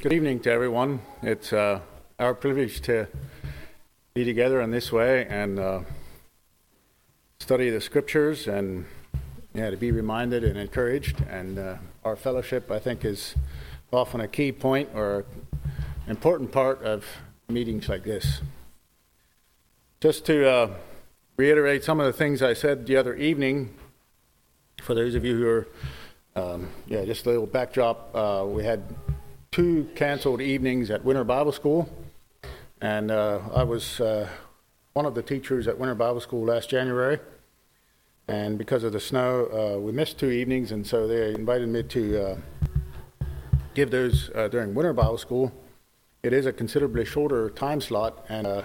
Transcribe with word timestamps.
Good 0.00 0.12
evening 0.12 0.38
to 0.40 0.52
everyone. 0.52 1.00
It's 1.24 1.52
uh, 1.52 1.80
our 2.20 2.32
privilege 2.32 2.80
to 2.82 3.08
be 4.14 4.24
together 4.24 4.60
in 4.60 4.70
this 4.70 4.92
way 4.92 5.26
and 5.26 5.58
uh, 5.58 5.80
study 7.40 7.70
the 7.70 7.80
scriptures 7.80 8.46
and 8.46 8.84
yeah, 9.54 9.70
to 9.70 9.76
be 9.76 9.90
reminded 9.90 10.44
and 10.44 10.56
encouraged. 10.56 11.20
And 11.28 11.58
uh, 11.58 11.76
our 12.04 12.14
fellowship, 12.14 12.70
I 12.70 12.78
think, 12.78 13.04
is 13.04 13.34
often 13.92 14.20
a 14.20 14.28
key 14.28 14.52
point 14.52 14.90
or 14.94 15.24
important 16.06 16.52
part 16.52 16.80
of 16.84 17.04
meetings 17.48 17.88
like 17.88 18.04
this. 18.04 18.40
Just 20.00 20.24
to 20.26 20.48
uh, 20.48 20.70
reiterate 21.36 21.82
some 21.82 21.98
of 21.98 22.06
the 22.06 22.12
things 22.12 22.40
I 22.40 22.54
said 22.54 22.86
the 22.86 22.96
other 22.96 23.16
evening, 23.16 23.74
for 24.80 24.94
those 24.94 25.16
of 25.16 25.24
you 25.24 25.36
who 25.36 25.48
are, 25.48 25.68
um, 26.36 26.68
yeah, 26.86 27.04
just 27.04 27.26
a 27.26 27.30
little 27.30 27.48
backdrop. 27.48 28.14
Uh, 28.14 28.44
we 28.46 28.62
had 28.62 28.84
two 29.50 29.88
canceled 29.94 30.40
evenings 30.40 30.90
at 30.90 31.04
Winter 31.04 31.24
Bible 31.24 31.52
School, 31.52 31.88
and 32.80 33.10
uh, 33.10 33.40
I 33.54 33.62
was 33.62 34.00
uh, 34.00 34.28
one 34.92 35.06
of 35.06 35.14
the 35.14 35.22
teachers 35.22 35.66
at 35.66 35.78
Winter 35.78 35.94
Bible 35.94 36.20
School 36.20 36.44
last 36.44 36.70
January. 36.70 37.18
And 38.28 38.58
because 38.58 38.84
of 38.84 38.92
the 38.92 39.00
snow, 39.00 39.46
uh, 39.46 39.80
we 39.80 39.90
missed 39.90 40.18
two 40.18 40.30
evenings, 40.30 40.70
and 40.70 40.86
so 40.86 41.06
they 41.06 41.34
invited 41.34 41.68
me 41.70 41.82
to 41.82 42.22
uh, 42.22 42.36
give 43.74 43.90
those 43.90 44.30
uh, 44.34 44.48
during 44.48 44.74
Winter 44.74 44.92
Bible 44.92 45.16
School. 45.16 45.52
It 46.22 46.34
is 46.34 46.44
a 46.44 46.52
considerably 46.52 47.06
shorter 47.06 47.48
time 47.48 47.80
slot, 47.80 48.26
and 48.28 48.46
uh, 48.46 48.62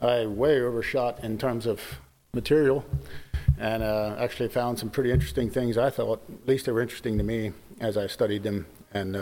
I 0.00 0.26
way 0.26 0.60
overshot 0.60 1.24
in 1.24 1.38
terms 1.38 1.66
of 1.66 1.80
material, 2.32 2.84
and 3.58 3.82
actually 3.82 4.48
found 4.48 4.78
some 4.78 4.90
pretty 4.90 5.10
interesting 5.10 5.50
things. 5.50 5.76
I 5.76 5.90
thought, 5.90 6.22
at 6.28 6.48
least 6.48 6.66
they 6.66 6.72
were 6.72 6.82
interesting 6.82 7.18
to 7.18 7.24
me 7.24 7.52
as 7.80 7.96
I 7.96 8.06
studied 8.06 8.44
them, 8.44 8.66
and 8.92 9.16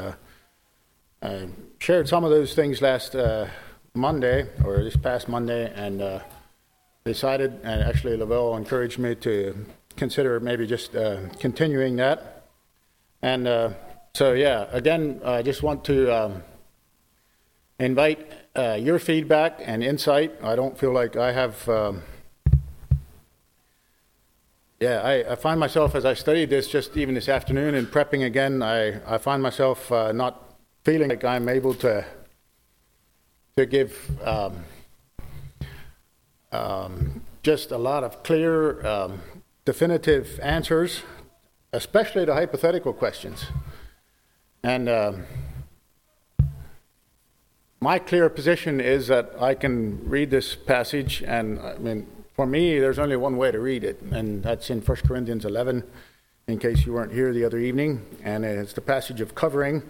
I 1.23 1.47
shared 1.79 2.09
some 2.09 2.25
of 2.25 2.31
those 2.31 2.53
things 2.53 2.83
last 2.83 3.15
uh, 3.15 3.47
Monday, 3.95 4.49
or 4.65 4.83
this 4.83 4.97
past 4.97 5.29
Monday, 5.29 5.73
and 5.73 6.03
uh, 6.03 6.19
decided, 7.05 7.61
and 7.63 7.81
actually 7.81 8.17
Lavelle 8.17 8.57
encouraged 8.57 8.99
me 8.99 9.15
to 9.15 9.55
consider 9.97 10.41
maybe 10.41 10.67
just 10.67 10.97
uh, 10.97 11.29
continuing 11.39 11.95
that. 11.97 12.49
And 13.23 13.47
uh, 13.47 13.71
so, 14.15 14.33
yeah, 14.33 14.67
again, 14.73 15.21
I 15.25 15.43
just 15.43 15.63
want 15.63 15.85
to 15.85 16.13
um, 16.13 16.43
invite 17.79 18.29
uh, 18.57 18.77
your 18.81 18.99
feedback 18.99 19.61
and 19.65 19.85
insight. 19.85 20.33
I 20.43 20.57
don't 20.57 20.77
feel 20.77 20.93
like 20.93 21.15
I 21.15 21.31
have. 21.31 21.69
Um, 21.69 22.03
yeah, 24.81 25.01
I, 25.03 25.33
I, 25.33 25.35
find 25.37 25.61
myself 25.61 25.95
as 25.95 26.05
I 26.05 26.15
studied 26.15 26.51
this 26.51 26.67
just 26.67 26.97
even 26.97 27.15
this 27.15 27.29
afternoon 27.29 27.77
and 27.77 27.87
prepping 27.87 28.27
again, 28.27 28.65
I, 28.65 29.15
I 29.15 29.19
find 29.19 29.41
myself 29.41 29.93
uh, 29.93 30.11
not 30.11 30.42
feeling 30.85 31.11
like 31.11 31.25
I'm 31.25 31.49
able 31.49 31.75
to 31.75 32.05
to 33.57 33.67
give 33.67 34.11
um, 34.25 34.65
um, 36.53 37.23
just 37.43 37.71
a 37.71 37.77
lot 37.77 38.03
of 38.03 38.23
clear, 38.23 38.85
um, 38.87 39.21
definitive 39.65 40.41
answers, 40.43 41.03
especially 41.73 42.25
to 42.25 42.33
hypothetical 42.33 42.95
questions. 42.95 43.45
And 44.63 44.89
um, 44.89 45.25
my 47.81 47.99
clear 47.99 48.31
position 48.31 48.81
is 48.81 49.09
that 49.09 49.35
I 49.39 49.55
can 49.55 50.09
read 50.09 50.31
this 50.31 50.55
passage, 50.55 51.23
and 51.27 51.61
I 51.61 51.77
mean, 51.77 52.07
for 52.35 52.47
me, 52.47 52.79
there's 52.79 52.99
only 52.99 53.17
one 53.17 53.37
way 53.37 53.51
to 53.51 53.59
read 53.59 53.85
it, 53.85 54.01
and 54.01 54.43
that's 54.43 54.71
in 54.71 54.81
1 54.81 54.97
Corinthians 55.07 55.45
11, 55.45 55.83
in 56.47 56.59
case 56.59 56.87
you 56.87 56.95
weren't 56.95 57.13
here 57.13 57.35
the 57.35 57.45
other 57.45 57.59
evening, 57.59 58.07
and 58.23 58.45
it's 58.45 58.73
the 58.73 58.81
passage 58.81 59.21
of 59.21 59.35
covering. 59.35 59.83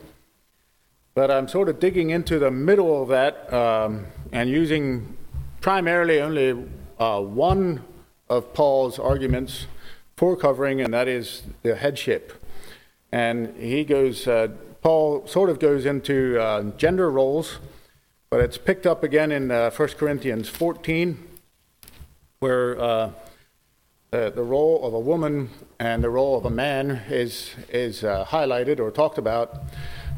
But 1.15 1.31
I'm 1.31 1.47
sort 1.47 1.69
of 1.69 1.79
digging 1.79 2.09
into 2.09 2.39
the 2.39 2.51
middle 2.51 3.03
of 3.03 3.09
that 3.11 3.53
um, 3.53 4.07
and 4.33 4.49
using 4.49 5.15
primarily 5.61 6.21
only 6.21 6.67
uh, 6.99 7.21
one 7.21 7.85
of 8.31 8.55
Paul's 8.55 8.99
arguments 8.99 9.67
for 10.17 10.37
covering, 10.37 10.81
and 10.81 10.95
that 10.95 11.09
is 11.09 11.43
the 11.63 11.77
headship. 11.77 12.33
And 13.13 13.55
he 13.59 13.85
goes, 13.85 14.27
uh, 14.27 14.49
Paul 14.81 15.27
sort 15.27 15.51
of 15.51 15.59
goes 15.59 15.85
into 15.85 16.41
uh, 16.41 16.63
gender 16.79 17.11
roles, 17.11 17.59
but 18.31 18.41
it's 18.41 18.57
picked 18.57 18.87
up 18.87 19.05
again 19.05 19.31
in 19.31 19.51
uh, 19.51 19.71
1 19.71 19.89
Corinthians 19.91 20.49
14, 20.49 21.23
where 22.39 22.81
uh, 22.81 23.11
the 24.11 24.43
role 24.43 24.83
of 24.83 24.95
a 24.95 25.01
woman 25.01 25.51
and 25.79 26.03
the 26.03 26.09
role 26.09 26.39
of 26.39 26.47
a 26.47 26.51
man 26.51 27.03
is, 27.11 27.51
is 27.69 28.03
uh, 28.03 28.25
highlighted 28.25 28.81
or 28.81 28.91
talked 28.91 29.19
about. 29.19 29.63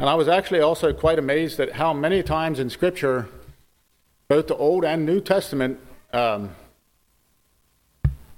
And 0.01 0.09
I 0.09 0.15
was 0.15 0.27
actually 0.27 0.61
also 0.61 0.93
quite 0.93 1.21
amazed 1.21 1.61
at 1.61 1.75
how 1.75 1.93
many 1.93 2.21
times 2.25 2.59
in 2.59 2.69
Scripture, 2.69 3.29
both 4.27 4.49
the 4.49 4.57
Old 4.57 4.85
and 4.85 5.07
New 5.07 5.21
Testament, 5.21 5.79
um, 6.13 6.51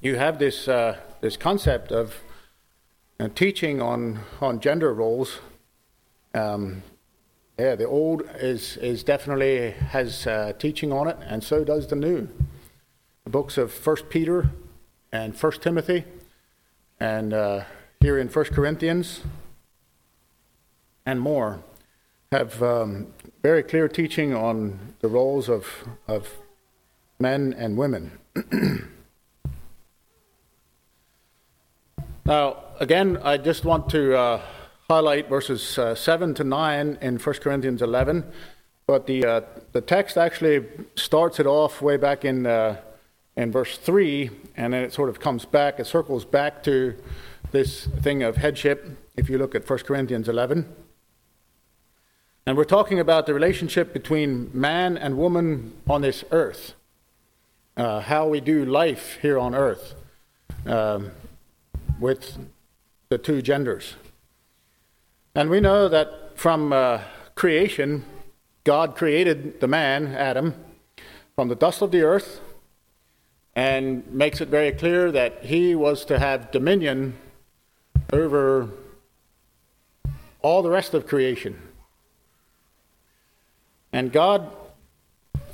you 0.02 0.16
have 0.16 0.38
this 0.38 0.68
uh, 0.68 0.98
this 1.22 1.38
concept 1.38 1.92
of 1.92 2.20
uh, 3.18 3.28
teaching 3.34 3.80
on 3.80 4.20
on 4.42 4.60
gender 4.60 4.92
roles. 4.92 5.38
Um, 6.34 6.82
yeah, 7.58 7.74
the 7.74 7.86
Old 7.86 8.22
is 8.38 8.76
is 8.76 9.02
definitely 9.02 9.70
has 9.70 10.26
uh, 10.26 10.52
teaching 10.58 10.92
on 10.92 11.08
it, 11.08 11.16
and 11.22 11.42
so 11.42 11.64
does 11.64 11.86
the 11.86 11.96
New. 11.96 12.28
The 13.24 13.30
books 13.30 13.56
of 13.56 13.72
First 13.72 14.10
Peter 14.10 14.50
and 15.10 15.34
First 15.34 15.62
Timothy, 15.62 16.04
and 17.00 17.32
uh, 17.32 17.64
here 18.00 18.18
in 18.18 18.28
First 18.28 18.52
Corinthians 18.52 19.22
and 21.06 21.20
more 21.20 21.62
have 22.32 22.60
um, 22.62 23.06
very 23.42 23.62
clear 23.62 23.88
teaching 23.88 24.34
on 24.34 24.94
the 25.00 25.08
roles 25.08 25.48
of, 25.48 25.66
of 26.08 26.28
men 27.20 27.54
and 27.56 27.76
women. 27.78 28.18
now, 32.26 32.56
again, 32.80 33.18
I 33.22 33.36
just 33.36 33.64
want 33.64 33.88
to 33.90 34.16
uh, 34.16 34.42
highlight 34.90 35.28
verses 35.28 35.78
uh, 35.78 35.94
7 35.94 36.34
to 36.34 36.44
9 36.44 36.98
in 37.00 37.18
1 37.18 37.34
Corinthians 37.36 37.80
11, 37.80 38.24
but 38.88 39.06
the, 39.06 39.24
uh, 39.24 39.40
the 39.72 39.80
text 39.80 40.18
actually 40.18 40.66
starts 40.96 41.38
it 41.38 41.46
off 41.46 41.80
way 41.80 41.96
back 41.96 42.24
in, 42.24 42.46
uh, 42.46 42.76
in 43.36 43.52
verse 43.52 43.78
3, 43.78 44.30
and 44.56 44.72
then 44.72 44.82
it 44.82 44.92
sort 44.92 45.08
of 45.08 45.20
comes 45.20 45.44
back, 45.44 45.78
it 45.78 45.86
circles 45.86 46.24
back 46.24 46.64
to 46.64 46.96
this 47.52 47.86
thing 47.86 48.24
of 48.24 48.36
headship 48.36 48.90
if 49.16 49.30
you 49.30 49.38
look 49.38 49.54
at 49.54 49.68
1 49.68 49.78
Corinthians 49.80 50.28
11. 50.28 50.66
And 52.48 52.56
we're 52.56 52.62
talking 52.62 53.00
about 53.00 53.26
the 53.26 53.34
relationship 53.34 53.92
between 53.92 54.50
man 54.54 54.96
and 54.96 55.18
woman 55.18 55.72
on 55.88 56.02
this 56.02 56.22
earth, 56.30 56.74
uh, 57.76 57.98
how 57.98 58.28
we 58.28 58.38
do 58.38 58.64
life 58.64 59.18
here 59.20 59.36
on 59.36 59.52
earth 59.52 59.94
um, 60.64 61.10
with 61.98 62.38
the 63.08 63.18
two 63.18 63.42
genders. 63.42 63.96
And 65.34 65.50
we 65.50 65.58
know 65.58 65.88
that 65.88 66.38
from 66.38 66.72
uh, 66.72 67.00
creation, 67.34 68.04
God 68.62 68.94
created 68.94 69.60
the 69.60 69.66
man, 69.66 70.14
Adam, 70.14 70.54
from 71.34 71.48
the 71.48 71.56
dust 71.56 71.82
of 71.82 71.90
the 71.90 72.02
earth 72.02 72.40
and 73.56 74.06
makes 74.12 74.40
it 74.40 74.46
very 74.46 74.70
clear 74.70 75.10
that 75.10 75.44
he 75.46 75.74
was 75.74 76.04
to 76.04 76.20
have 76.20 76.52
dominion 76.52 77.18
over 78.12 78.68
all 80.42 80.62
the 80.62 80.70
rest 80.70 80.94
of 80.94 81.08
creation. 81.08 81.66
And 83.96 84.12
God, 84.12 84.54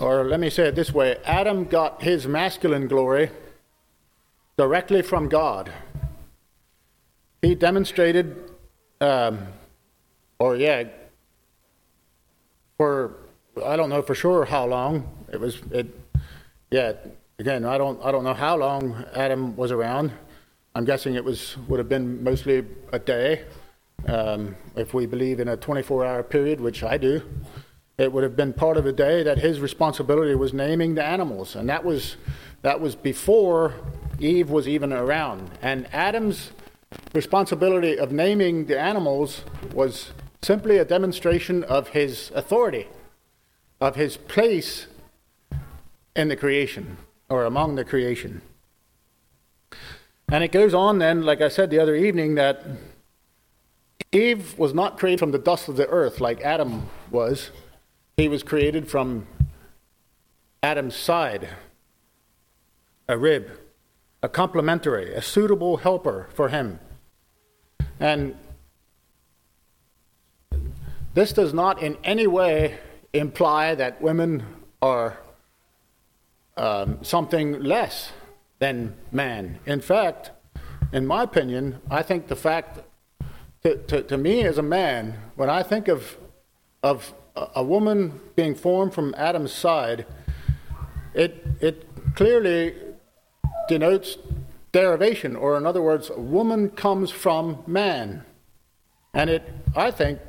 or 0.01 0.25
let 0.25 0.41
me 0.41 0.51
say 0.51 0.65
it 0.65 0.75
this 0.75 0.93
way 0.93 1.17
Adam 1.25 1.65
got 1.65 2.03
his 2.03 2.27
masculine 2.27 2.89
glory 2.89 3.31
directly 4.59 5.01
from 5.01 5.29
God. 5.29 5.71
He 7.41 7.55
demonstrated, 7.55 8.51
um, 9.01 9.47
or 10.41 10.57
yeah, 10.57 10.89
for 12.79 13.15
I 13.65 13.77
don't 13.77 13.91
know 13.91 14.03
for 14.03 14.17
sure 14.17 14.45
how 14.45 14.67
long 14.67 15.07
it 15.33 15.39
was. 15.39 15.63
It, 15.71 15.97
yeah, 16.73 16.95
again, 17.39 17.65
I 17.65 17.79
don't 17.79 18.05
I 18.05 18.11
don't 18.11 18.25
know 18.25 18.35
how 18.35 18.57
long 18.57 19.05
Adam 19.15 19.55
was 19.55 19.71
around. 19.71 20.11
I'm 20.75 20.85
guessing 20.85 21.15
it 21.15 21.25
was 21.25 21.57
would 21.69 21.79
have 21.79 21.89
been 21.89 22.25
mostly 22.25 22.65
a 22.93 22.99
day, 22.99 23.45
um, 24.09 24.57
if 24.75 24.95
we 24.95 25.07
believe 25.07 25.39
in 25.39 25.47
a 25.47 25.57
24-hour 25.57 26.25
period, 26.25 26.61
which 26.61 26.83
I 26.83 26.97
do 26.97 27.23
it 28.03 28.13
would 28.13 28.23
have 28.23 28.37
been 28.37 28.53
part 28.53 28.77
of 28.77 28.85
the 28.85 28.93
day 28.93 29.23
that 29.23 29.39
his 29.39 29.61
responsibility 29.61 30.35
was 30.35 30.53
naming 30.53 30.95
the 30.95 31.05
animals, 31.05 31.55
and 31.57 31.69
that 31.69 31.85
was 31.85 32.17
that 32.63 32.81
was 32.81 32.95
before 32.95 33.75
Eve 34.21 34.51
was 34.51 34.69
even 34.69 34.93
around. 34.93 35.51
And 35.63 35.87
Adam's 35.93 36.53
responsibility 37.15 37.99
of 37.99 38.13
naming 38.13 38.67
the 38.67 38.79
animals 38.79 39.43
was 39.73 40.13
simply 40.43 40.79
a 40.79 40.85
demonstration 40.85 41.65
of 41.65 41.89
his 41.89 42.31
authority, 42.35 42.89
of 43.81 43.97
his 43.97 44.17
place 44.17 44.87
in 46.15 46.29
the 46.29 46.37
creation 46.37 46.99
or 47.29 47.45
among 47.45 47.77
the 47.77 47.85
creation. 47.85 48.43
And 50.29 50.45
it 50.45 50.53
goes 50.53 50.73
on 50.73 50.99
then, 50.99 51.23
like 51.23 51.41
I 51.41 51.49
said 51.49 51.71
the 51.71 51.79
other 51.79 51.95
evening, 51.95 52.37
that 52.37 52.65
Eve 54.13 54.59
was 54.59 54.75
not 54.75 54.99
created 54.99 55.19
from 55.19 55.33
the 55.33 55.39
dust 55.39 55.69
of 55.69 55.77
the 55.77 55.89
earth 55.89 56.21
like 56.21 56.41
Adam 56.43 56.89
was. 57.11 57.51
He 58.17 58.29
was 58.29 58.43
created 58.43 58.89
from 58.89 59.27
Adam's 60.63 60.95
side, 60.95 61.49
a 63.09 63.17
rib, 63.17 63.51
a 64.23 64.29
complementary, 64.29 65.15
a 65.15 65.23
suitable 65.23 65.79
helper 65.79 66.29
for 66.35 66.49
him. 66.49 66.79
And 67.99 68.37
this 71.15 71.33
does 71.33 71.53
not 71.53 71.83
in 71.83 71.97
any 72.05 72.27
way 72.27 72.79
imply 73.13 73.75
that 73.75 74.01
women 74.01 74.45
are 74.81 75.19
um, 76.57 76.99
something 77.03 77.63
less 77.63 78.13
than 78.59 78.95
man. 79.11 79.59
In 79.67 79.81
fact, 79.81 80.31
in 80.93 81.07
my 81.07 81.23
opinion, 81.23 81.81
I 81.91 82.03
think 82.03 82.29
the 82.29 82.37
fact 82.37 82.81
to, 83.63 83.77
to, 83.77 84.03
to 84.03 84.19
me 84.19 84.43
as 84.43 84.59
a 84.59 84.63
man, 84.63 85.19
when 85.37 85.49
I 85.49 85.63
think 85.63 85.89
of, 85.89 86.17
of 86.83 87.15
a 87.35 87.65
woman 87.65 88.21
being 88.37 88.55
formed 88.55 88.95
from 88.95 89.15
Adam's 89.17 89.53
side, 89.53 90.07
it, 91.15 91.47
it 91.61 91.87
clearly 92.15 92.75
denotes 93.69 94.19
derivation, 94.73 95.37
or 95.37 95.57
in 95.57 95.67
other 95.67 95.83
words, 95.83 96.11
woman 96.17 96.71
comes 96.71 97.11
from 97.11 97.63
man. 97.67 98.25
And 99.15 99.29
it, 99.29 99.43
I 99.77 99.91
think, 99.91 100.21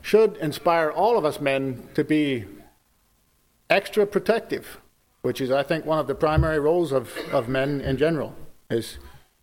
should 0.00 0.36
inspire 0.38 0.90
all 0.90 1.18
of 1.18 1.24
us 1.24 1.40
men 1.40 1.88
to 1.94 2.04
be 2.04 2.44
extra 3.70 4.06
protective, 4.06 4.78
which 5.22 5.40
is, 5.40 5.50
I 5.50 5.62
think, 5.62 5.84
one 5.84 5.98
of 5.98 6.06
the 6.06 6.14
primary 6.14 6.58
roles 6.58 6.92
of, 6.92 7.12
of 7.32 7.48
men 7.48 7.80
in 7.80 7.96
general. 7.96 8.34
Is, 8.70 8.98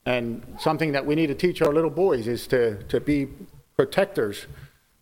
and 0.05 0.55
something 0.59 0.91
that 0.93 1.05
we 1.05 1.15
need 1.15 1.27
to 1.27 1.35
teach 1.35 1.61
our 1.61 1.73
little 1.73 1.89
boys 1.89 2.27
is 2.27 2.47
to, 2.47 2.81
to 2.83 2.99
be 2.99 3.27
protectors 3.75 4.47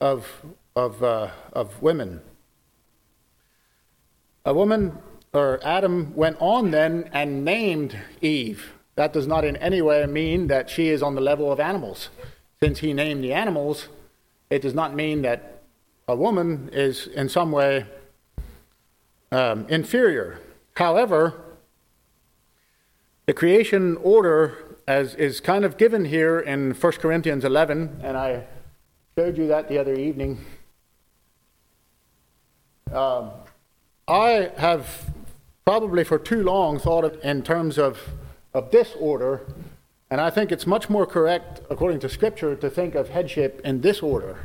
of, 0.01 0.41
of, 0.85 1.03
uh, 1.03 1.29
of 1.51 1.81
women. 1.81 2.21
A 4.45 4.53
woman, 4.53 4.97
or 5.33 5.59
Adam, 5.63 6.15
went 6.15 6.37
on 6.39 6.71
then 6.71 7.09
and 7.11 7.43
named 7.43 7.99
Eve. 8.21 8.73
That 8.95 9.13
does 9.13 9.27
not 9.27 9.43
in 9.43 9.55
any 9.57 9.81
way 9.81 10.05
mean 10.05 10.47
that 10.47 10.69
she 10.69 10.89
is 10.89 11.03
on 11.03 11.15
the 11.15 11.21
level 11.21 11.51
of 11.51 11.59
animals. 11.59 12.09
Since 12.61 12.79
he 12.79 12.93
named 12.93 13.23
the 13.23 13.33
animals, 13.33 13.89
it 14.49 14.61
does 14.61 14.73
not 14.73 14.95
mean 14.95 15.21
that 15.21 15.61
a 16.07 16.15
woman 16.15 16.69
is 16.73 17.07
in 17.07 17.29
some 17.29 17.51
way 17.51 17.85
um, 19.31 19.65
inferior. 19.69 20.39
However, 20.75 21.39
the 23.25 23.33
creation 23.33 23.97
order 23.97 24.57
as 24.87 25.13
is 25.15 25.39
kind 25.39 25.63
of 25.63 25.77
given 25.77 26.05
here 26.05 26.39
in 26.39 26.71
1 26.71 26.91
Corinthians 26.93 27.45
11, 27.45 27.99
and 28.01 28.17
I 28.17 28.43
showed 29.15 29.37
you 29.37 29.47
that 29.47 29.69
the 29.69 29.77
other 29.77 29.93
evening. 29.93 30.39
Um, 32.94 33.31
I 34.07 34.51
have 34.57 35.12
probably 35.63 36.03
for 36.03 36.18
too 36.18 36.41
long 36.41 36.80
thought 36.80 37.06
it 37.06 37.19
in 37.24 37.44
terms 37.44 37.77
of, 37.77 38.00
of 38.53 38.71
this 38.71 38.95
order, 39.00 39.45
and 40.09 40.19
I 40.19 40.31
think 40.31 40.51
it's 40.51 40.65
much 40.65 40.89
more 40.89 41.06
correct, 41.06 41.62
according 41.69 42.00
to 42.00 42.09
Scripture, 42.09 42.56
to 42.56 42.69
think 42.69 42.95
of 42.95 43.09
headship 43.09 43.62
in 43.63 43.81
this 43.81 44.01
order. 44.01 44.39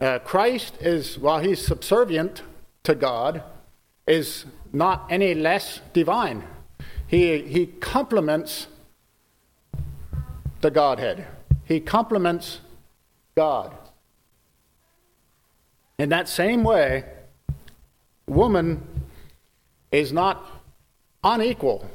Uh, 0.00 0.18
Christ 0.20 0.78
is, 0.80 1.18
while 1.18 1.40
he's 1.40 1.64
subservient 1.64 2.40
to 2.84 2.94
God, 2.94 3.42
is 4.06 4.46
not 4.72 5.06
any 5.10 5.34
less 5.34 5.80
divine. 5.92 6.44
He, 7.06 7.42
he 7.42 7.66
complements 7.66 8.68
the 10.62 10.70
Godhead, 10.70 11.26
he 11.64 11.80
complements 11.80 12.60
God. 13.34 13.76
In 15.98 16.08
that 16.08 16.26
same 16.26 16.64
way, 16.64 17.04
woman 18.26 18.86
is 19.90 20.12
not 20.12 20.44
unequal 21.22 21.88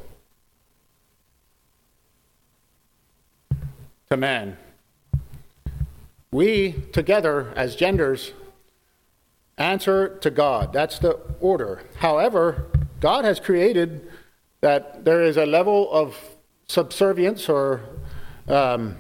to 4.10 4.18
man 4.18 4.58
we 6.31 6.74
together 6.94 7.52
as 7.56 7.76
genders 7.76 8.34
answer 9.58 10.18
to 10.20 10.30
God. 10.30 10.72
That's 10.74 11.00
the 11.00 11.20
order. 11.40 11.81
However, 11.98 12.68
God 13.00 13.26
has 13.26 13.40
created 13.40 14.08
that 14.62 15.06
there 15.06 15.24
is 15.24 15.38
a 15.38 15.46
level 15.46 15.92
of 15.92 16.16
subservience 16.68 17.50
or 17.50 17.81
um, 18.48 18.96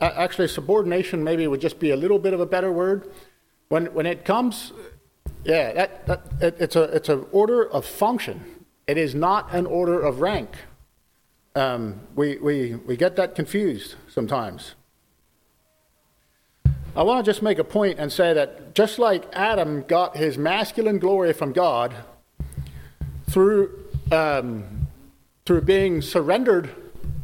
actually 0.00 0.48
subordination 0.48 1.24
maybe 1.24 1.46
would 1.46 1.60
just 1.60 1.78
be 1.78 1.90
a 1.90 1.96
little 1.96 2.18
bit 2.18 2.34
of 2.34 2.40
a 2.40 2.46
better 2.46 2.70
word 2.70 3.10
when 3.68 3.86
when 3.94 4.04
it 4.04 4.24
comes 4.24 4.72
yeah 5.44 5.72
that, 5.72 6.06
that 6.06 6.22
it, 6.40 6.56
it's 6.58 6.76
a 6.76 6.82
it's 6.84 7.08
an 7.08 7.26
order 7.32 7.68
of 7.68 7.84
function. 7.84 8.44
It 8.86 8.98
is 8.98 9.14
not 9.14 9.54
an 9.54 9.66
order 9.66 10.00
of 10.00 10.20
rank. 10.20 10.50
Um, 11.54 12.00
we, 12.14 12.38
we 12.38 12.74
we 12.74 12.96
get 12.96 13.16
that 13.16 13.34
confused 13.34 13.94
sometimes. 14.08 14.74
I 16.94 17.04
want 17.04 17.24
to 17.24 17.28
just 17.30 17.40
make 17.40 17.58
a 17.58 17.64
point 17.64 17.98
and 17.98 18.12
say 18.12 18.34
that 18.34 18.74
just 18.74 18.98
like 18.98 19.24
Adam 19.32 19.82
got 19.82 20.14
his 20.14 20.36
masculine 20.36 20.98
glory 20.98 21.32
from 21.32 21.52
God 21.52 21.94
through, 23.30 23.88
um, 24.10 24.88
through 25.46 25.62
being 25.62 26.02
surrendered 26.02 26.68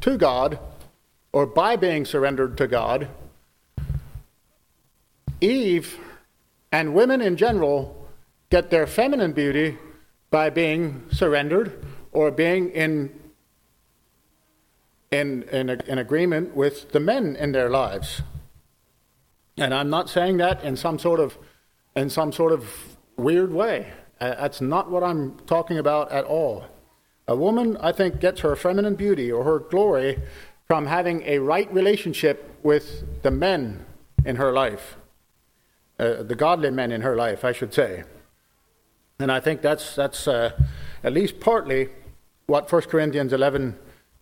to 0.00 0.16
God, 0.16 0.58
or 1.34 1.44
by 1.44 1.76
being 1.76 2.06
surrendered 2.06 2.56
to 2.56 2.66
God, 2.66 3.08
Eve 5.42 5.98
and 6.72 6.94
women 6.94 7.20
in 7.20 7.36
general 7.36 7.97
get 8.50 8.70
their 8.70 8.86
feminine 8.86 9.32
beauty 9.32 9.78
by 10.30 10.50
being 10.50 11.04
surrendered 11.10 11.84
or 12.12 12.30
being 12.30 12.70
in, 12.70 13.18
in, 15.10 15.42
in, 15.44 15.68
in 15.70 15.98
agreement 15.98 16.54
with 16.54 16.92
the 16.92 17.00
men 17.00 17.36
in 17.36 17.52
their 17.52 17.68
lives. 17.68 18.22
And 19.56 19.74
I'm 19.74 19.90
not 19.90 20.08
saying 20.08 20.36
that 20.38 20.62
in 20.62 20.76
some 20.76 20.98
sort 20.98 21.20
of, 21.20 21.36
in 21.96 22.10
some 22.10 22.32
sort 22.32 22.52
of 22.52 22.96
weird 23.16 23.52
way. 23.52 23.92
Uh, 24.20 24.34
that's 24.34 24.60
not 24.60 24.90
what 24.90 25.02
I'm 25.02 25.38
talking 25.46 25.78
about 25.78 26.10
at 26.10 26.24
all. 26.24 26.64
A 27.26 27.36
woman, 27.36 27.76
I 27.78 27.92
think, 27.92 28.20
gets 28.20 28.40
her 28.40 28.56
feminine 28.56 28.94
beauty 28.94 29.30
or 29.30 29.44
her 29.44 29.58
glory 29.58 30.18
from 30.66 30.86
having 30.86 31.22
a 31.22 31.38
right 31.38 31.72
relationship 31.72 32.58
with 32.62 33.22
the 33.22 33.30
men 33.30 33.84
in 34.24 34.36
her 34.36 34.52
life, 34.52 34.96
uh, 35.98 36.22
the 36.22 36.34
godly 36.34 36.70
men 36.70 36.92
in 36.92 37.02
her 37.02 37.16
life, 37.16 37.44
I 37.44 37.52
should 37.52 37.74
say. 37.74 38.04
And 39.20 39.32
I 39.32 39.40
think 39.40 39.62
that's, 39.62 39.96
that's 39.96 40.28
uh, 40.28 40.52
at 41.02 41.12
least 41.12 41.40
partly 41.40 41.88
what 42.46 42.70
1 42.70 42.82
Corinthians 42.82 43.32
11 43.32 43.76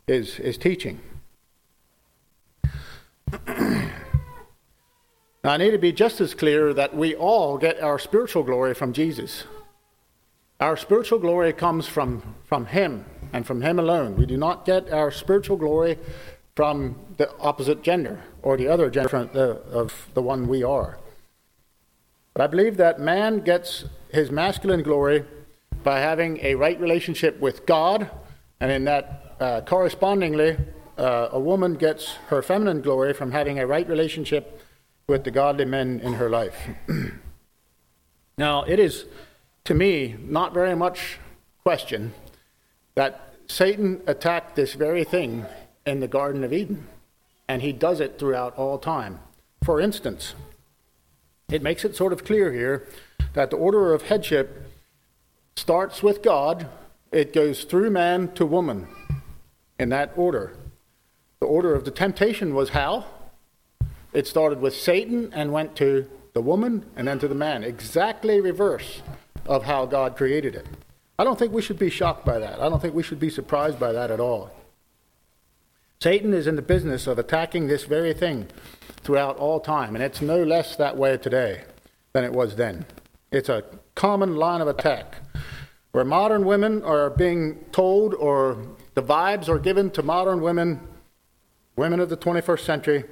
is, 0.09 0.39
is 0.39 0.57
teaching. 0.57 1.01
Now, 5.45 5.53
I 5.53 5.59
need 5.59 5.71
to 5.71 5.79
be 5.79 5.93
just 5.93 6.21
as 6.21 6.35
clear 6.35 6.75
that 6.75 6.97
we 6.97 7.15
all 7.15 7.57
get 7.57 7.81
our 7.81 8.01
spiritual 8.01 8.43
glory 8.43 8.75
from 8.75 8.93
Jesus. 8.93 9.45
Our 10.59 10.77
spiritual 10.77 11.21
glory 11.21 11.53
comes 11.53 11.87
from, 11.87 12.35
from 12.43 12.67
Him 12.67 13.05
and 13.33 13.47
from 13.47 13.63
Him 13.63 13.79
alone. 13.79 14.17
We 14.17 14.27
do 14.27 14.37
not 14.37 14.65
get 14.65 14.91
our 14.93 15.13
spiritual 15.13 15.57
glory 15.57 16.01
from 16.57 16.97
the 17.17 17.33
opposite 17.39 17.85
gender 17.85 18.25
or 18.43 18.57
the 18.57 18.67
other 18.67 18.91
gender 18.91 19.61
of 19.71 20.09
the 20.15 20.23
one 20.23 20.49
we 20.49 20.65
are. 20.65 20.99
But 22.35 22.43
I 22.43 22.49
believe 22.49 22.77
that 22.79 22.99
man 22.99 23.39
gets 23.39 23.85
his 24.13 24.31
masculine 24.31 24.83
glory 24.83 25.25
by 25.83 26.01
having 26.01 26.39
a 26.43 26.55
right 26.55 26.81
relationship 26.81 27.39
with 27.41 27.67
God, 27.67 28.11
and 28.61 28.71
in 28.71 28.85
that 28.85 29.37
uh, 29.41 29.61
correspondingly, 29.61 30.57
uh, 30.99 31.29
a 31.31 31.39
woman 31.39 31.75
gets 31.75 32.15
her 32.29 32.43
feminine 32.43 32.81
glory 32.81 33.13
from 33.13 33.33
having 33.33 33.59
a 33.59 33.67
right 33.67 33.89
relationship 33.89 34.61
with 35.07 35.25
the 35.25 35.31
godly 35.31 35.65
men 35.65 36.01
in 36.01 36.15
her 36.15 36.29
life. 36.29 36.57
now, 38.39 38.63
it 38.65 38.79
is, 38.79 39.05
to 39.65 39.75
me, 39.75 40.17
not 40.21 40.55
very 40.55 40.75
much 40.75 41.19
question 41.63 42.15
that 42.95 43.35
Satan 43.47 44.01
attacked 44.07 44.57
this 44.57 44.75
very 44.75 45.05
thing 45.05 45.45
in 45.85 46.01
the 46.01 46.09
Garden 46.09 46.43
of 46.43 46.53
Eden, 46.53 46.87
and 47.49 47.63
he 47.63 47.73
does 47.73 48.01
it 48.01 48.19
throughout 48.19 48.57
all 48.57 48.79
time. 48.79 49.21
For 49.63 49.81
instance, 49.81 50.35
it 51.49 51.63
makes 51.63 51.85
it 51.85 51.95
sort 51.95 52.13
of 52.13 52.25
clear 52.25 52.53
here 52.53 52.89
that 53.37 53.51
the 53.51 53.57
order 53.57 53.93
of 53.93 54.03
headship 54.03 54.63
starts 55.57 56.03
with 56.03 56.23
God, 56.23 56.69
it 57.13 57.35
goes 57.35 57.65
through 57.65 57.91
man 57.91 58.33
to 58.33 58.47
woman 58.47 58.89
in 59.79 59.91
that 59.91 60.11
order. 60.17 60.57
The 61.41 61.47
order 61.47 61.75
of 61.75 61.85
the 61.85 61.91
temptation 61.91 62.55
was 62.55 62.71
how? 62.71 63.05
It 64.15 64.27
started 64.27 64.63
with 64.63 64.75
Satan 64.75 65.31
and 65.35 65.53
went 65.53 65.77
to 65.77 66.09
the 66.33 66.41
woman 66.41 66.87
and 66.97 67.07
then 67.07 67.19
to 67.19 67.29
the 67.29 67.35
man. 67.35 67.63
Exactly 67.63 68.41
reverse 68.41 69.03
of 69.45 69.65
how 69.65 69.85
God 69.85 70.17
created 70.17 70.55
it. 70.55 70.67
I 71.19 71.25
don't 71.25 71.39
think 71.39 71.53
we 71.53 71.61
should 71.61 71.79
be 71.79 71.91
shocked 71.91 72.25
by 72.25 72.39
that. 72.39 72.59
I 72.59 72.71
don't 72.71 72.81
think 72.81 72.95
we 72.95 73.03
should 73.03 73.21
be 73.21 73.29
surprised 73.29 73.79
by 73.79 73.93
that 73.93 74.11
at 74.11 74.19
all. 74.19 74.51
Satan 76.01 76.33
is 76.33 76.47
in 76.47 76.57
the 76.57 76.63
business 76.63 77.07
of 77.07 77.19
attacking 77.19 77.67
this 77.69 77.85
very 77.85 78.15
thing 78.15 78.49
throughout 79.03 79.37
all 79.37 79.61
time, 79.61 79.95
and 79.95 80.03
it's 80.03 80.23
no 80.23 80.43
less 80.43 80.75
that 80.77 80.97
way 80.97 81.19
today 81.19 81.65
than 82.15 82.25
it 82.25 82.33
was 82.33 82.57
then. 82.57 82.87
It's 83.37 83.51
a 83.51 83.65
common 83.95 84.37
line 84.37 84.63
of 84.63 84.69
attack 84.69 85.17
where 85.93 86.05
modern 86.05 86.47
women 86.47 86.83
are 86.83 87.11
being 87.11 87.67
told, 87.71 88.15
or 88.15 88.67
the 88.95 89.03
vibes 89.03 89.47
are 89.49 89.59
given 89.59 89.91
to 89.91 90.03
modern 90.03 90.41
women, 90.41 90.81
women 91.77 92.01
of 92.01 92.09
the 92.09 92.17
21st 92.17 92.61
century, 92.61 93.05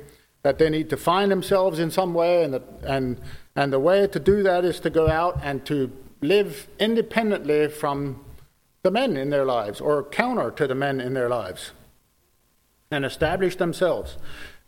that 0.43 0.59
they 0.59 0.71
need 0.71 0.89
to 0.91 0.97
find 0.97 1.31
themselves 1.31 1.79
in 1.79 1.91
some 1.91 2.15
way, 2.15 2.43
and, 2.43 2.55
the, 2.55 2.63
and, 2.83 3.21
and 3.55 3.71
the 3.73 3.79
way 3.79 4.07
to 4.07 4.19
do 4.19 4.43
that 4.43 4.65
is 4.65 4.81
to 4.81 4.91
go 4.91 5.09
out 5.09 5.39
and 5.43 5.65
to 5.67 5.93
live 6.23 6.69
independently 6.79 7.69
from 7.69 8.25
the 8.83 8.91
men 8.91 9.19
in 9.19 9.29
their 9.29 9.45
lives, 9.45 9.79
or 9.81 10.05
counter 10.05 10.51
to 10.51 10.67
the 10.67 10.75
men 10.75 11.01
in 11.03 11.13
their 11.13 11.29
lives, 11.29 11.73
and 12.91 13.05
establish 13.05 13.57
themselves. 13.57 14.17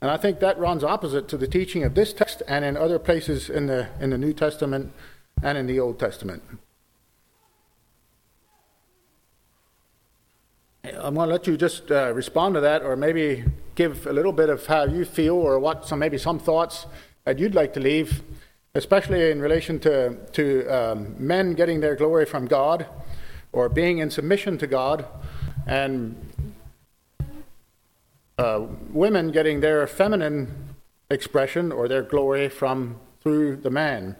And 0.02 0.10
I 0.10 0.18
think 0.18 0.40
that 0.40 0.58
runs 0.58 0.84
opposite 0.84 1.28
to 1.28 1.38
the 1.38 1.46
teaching 1.46 1.82
of 1.82 1.94
this 1.94 2.12
text 2.12 2.42
and 2.46 2.62
in 2.64 2.76
other 2.76 2.98
places 2.98 3.48
in 3.48 3.66
the, 3.66 3.88
in 4.00 4.10
the 4.10 4.18
New 4.18 4.34
Testament 4.34 4.92
and 5.42 5.58
in 5.58 5.66
the 5.66 5.80
Old 5.80 5.98
Testament. 5.98 6.42
I'm 10.84 11.14
going 11.14 11.28
to 11.28 11.32
let 11.32 11.46
you 11.46 11.56
just 11.56 11.90
uh, 11.90 12.12
respond 12.14 12.54
to 12.54 12.60
that, 12.60 12.82
or 12.82 12.96
maybe 12.96 13.44
give 13.74 14.06
a 14.06 14.12
little 14.12 14.32
bit 14.32 14.48
of 14.48 14.66
how 14.66 14.84
you 14.84 15.04
feel, 15.04 15.34
or 15.34 15.58
what 15.58 15.86
some 15.86 15.98
maybe 15.98 16.18
some 16.18 16.38
thoughts 16.38 16.86
that 17.24 17.38
you'd 17.38 17.54
like 17.54 17.72
to 17.74 17.80
leave, 17.80 18.22
especially 18.74 19.30
in 19.30 19.40
relation 19.40 19.80
to 19.80 20.16
to 20.32 20.66
um, 20.68 21.16
men 21.18 21.54
getting 21.54 21.80
their 21.80 21.96
glory 21.96 22.24
from 22.24 22.46
God, 22.46 22.86
or 23.52 23.68
being 23.68 23.98
in 23.98 24.10
submission 24.10 24.58
to 24.58 24.66
God, 24.68 25.06
and 25.66 26.14
uh, 28.38 28.66
women 28.90 29.32
getting 29.32 29.60
their 29.60 29.86
feminine 29.86 30.74
expression 31.10 31.72
or 31.72 31.88
their 31.88 32.02
glory 32.02 32.48
from 32.48 33.00
through 33.22 33.56
the 33.56 33.70
man. 33.70 34.16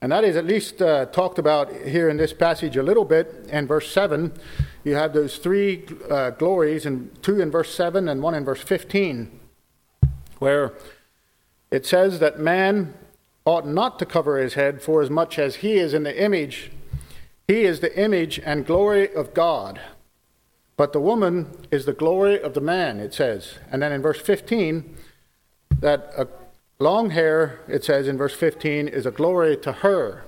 And 0.00 0.12
that 0.12 0.22
is 0.22 0.36
at 0.36 0.46
least 0.46 0.80
uh, 0.80 1.06
talked 1.06 1.40
about 1.40 1.72
here 1.72 2.08
in 2.08 2.18
this 2.18 2.32
passage 2.32 2.76
a 2.76 2.82
little 2.82 3.04
bit 3.04 3.48
in 3.50 3.66
verse 3.66 3.90
7. 3.90 4.32
You 4.84 4.94
have 4.94 5.12
those 5.12 5.38
three 5.38 5.84
uh, 6.08 6.30
glories, 6.30 6.86
and 6.86 7.20
two 7.22 7.40
in 7.40 7.50
verse 7.50 7.74
7 7.74 8.08
and 8.08 8.22
one 8.22 8.34
in 8.34 8.44
verse 8.44 8.62
15, 8.62 9.40
where 10.38 10.72
it 11.72 11.84
says 11.84 12.20
that 12.20 12.38
man 12.38 12.94
ought 13.44 13.66
not 13.66 13.98
to 13.98 14.06
cover 14.06 14.38
his 14.38 14.54
head, 14.54 14.80
for 14.80 15.02
as 15.02 15.10
much 15.10 15.36
as 15.38 15.56
he 15.56 15.74
is 15.74 15.94
in 15.94 16.04
the 16.04 16.22
image, 16.22 16.70
he 17.48 17.62
is 17.62 17.80
the 17.80 17.98
image 18.00 18.38
and 18.44 18.66
glory 18.66 19.12
of 19.12 19.34
God. 19.34 19.80
But 20.76 20.92
the 20.92 21.00
woman 21.00 21.66
is 21.72 21.86
the 21.86 21.92
glory 21.92 22.40
of 22.40 22.54
the 22.54 22.60
man, 22.60 23.00
it 23.00 23.14
says. 23.14 23.54
And 23.72 23.82
then 23.82 23.90
in 23.90 24.00
verse 24.00 24.20
15, 24.20 24.96
that 25.80 26.12
a 26.16 26.28
long 26.80 27.10
hair, 27.10 27.58
it 27.66 27.82
says 27.82 28.06
in 28.06 28.16
verse 28.16 28.34
15, 28.34 28.86
is 28.86 29.04
a 29.04 29.10
glory 29.10 29.56
to 29.56 29.72
her. 29.72 30.22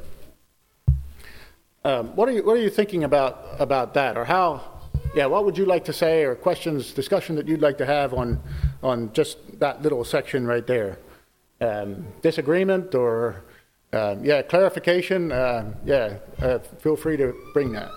Um, 1.84 2.08
what, 2.16 2.28
are 2.28 2.32
you, 2.32 2.44
what 2.44 2.56
are 2.56 2.60
you 2.60 2.70
thinking 2.70 3.04
about, 3.04 3.54
about 3.60 3.94
that? 3.94 4.18
Or 4.18 4.24
how, 4.24 4.90
yeah, 5.14 5.26
what 5.26 5.44
would 5.44 5.56
you 5.56 5.64
like 5.64 5.84
to 5.84 5.92
say, 5.92 6.24
or 6.24 6.34
questions, 6.34 6.92
discussion 6.92 7.36
that 7.36 7.46
you'd 7.46 7.62
like 7.62 7.78
to 7.78 7.86
have 7.86 8.12
on, 8.14 8.42
on 8.82 9.12
just 9.12 9.60
that 9.60 9.82
little 9.82 10.02
section 10.02 10.44
right 10.44 10.66
there? 10.66 10.98
Um, 11.60 12.04
disagreement 12.20 12.96
or, 12.96 13.44
uh, 13.92 14.16
yeah, 14.20 14.42
clarification? 14.42 15.30
Uh, 15.30 15.72
yeah, 15.84 16.16
uh, 16.42 16.58
feel 16.58 16.96
free 16.96 17.16
to 17.16 17.32
bring 17.54 17.70
that. 17.74 17.92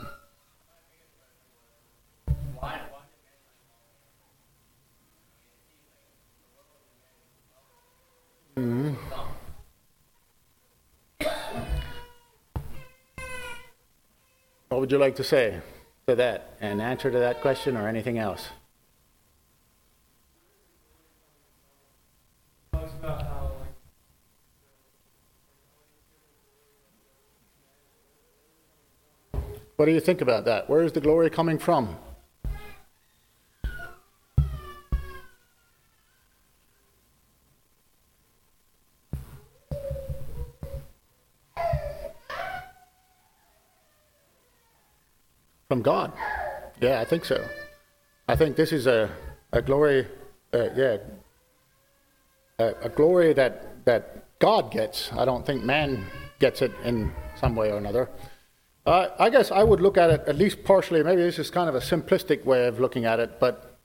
Mm-hmm. 8.64 8.94
What 14.70 14.80
would 14.80 14.92
you 14.92 14.98
like 14.98 15.18
to 15.18 15.24
say 15.24 15.60
to 16.08 16.16
that? 16.16 16.56
An 16.62 16.80
answer 16.80 17.12
to 17.12 17.20
that 17.20 17.42
question 17.42 17.76
or 17.76 17.90
anything 17.90 18.18
else? 18.18 18.48
What 29.76 29.88
do 29.88 29.92
you 29.92 30.00
think 30.00 30.22
about 30.22 30.46
that? 30.46 30.70
Where 30.70 30.84
is 30.84 30.94
the 30.94 31.02
glory 31.02 31.30
coming 31.30 31.60
from? 31.60 31.98
From 45.74 45.82
God. 45.82 46.14
Yeah, 46.82 47.02
I 47.02 47.04
think 47.04 47.26
so. 47.26 47.44
I 48.28 48.36
think 48.36 48.56
this 48.56 48.72
is 48.72 48.86
a, 48.86 49.10
a 49.52 49.60
glory, 49.60 50.06
uh, 50.54 50.70
yeah, 50.76 50.98
a, 52.60 52.76
a, 52.84 52.90
glory 52.90 53.34
that, 53.34 53.84
that 53.86 54.24
God 54.38 54.72
gets. 54.72 55.12
I 55.14 55.26
don't 55.26 55.44
think 55.44 55.64
man 55.64 56.06
gets 56.38 56.62
it 56.62 56.72
in 56.84 57.12
some 57.42 57.56
way 57.56 57.72
or 57.72 57.78
another. 57.78 58.08
Uh, 58.86 59.08
I 59.18 59.32
guess 59.32 59.50
I 59.50 59.64
would 59.64 59.82
look 59.82 59.98
at 59.98 60.12
it 60.12 60.22
at 60.28 60.36
least 60.36 60.64
partially. 60.64 61.02
Maybe 61.02 61.24
this 61.24 61.40
is 61.40 61.50
kind 61.50 61.68
of 61.68 61.74
a 61.74 61.80
simplistic 61.80 62.46
way 62.46 62.68
of 62.68 62.80
looking 62.80 63.06
at 63.06 63.20
it, 63.20 63.40
but 63.40 63.80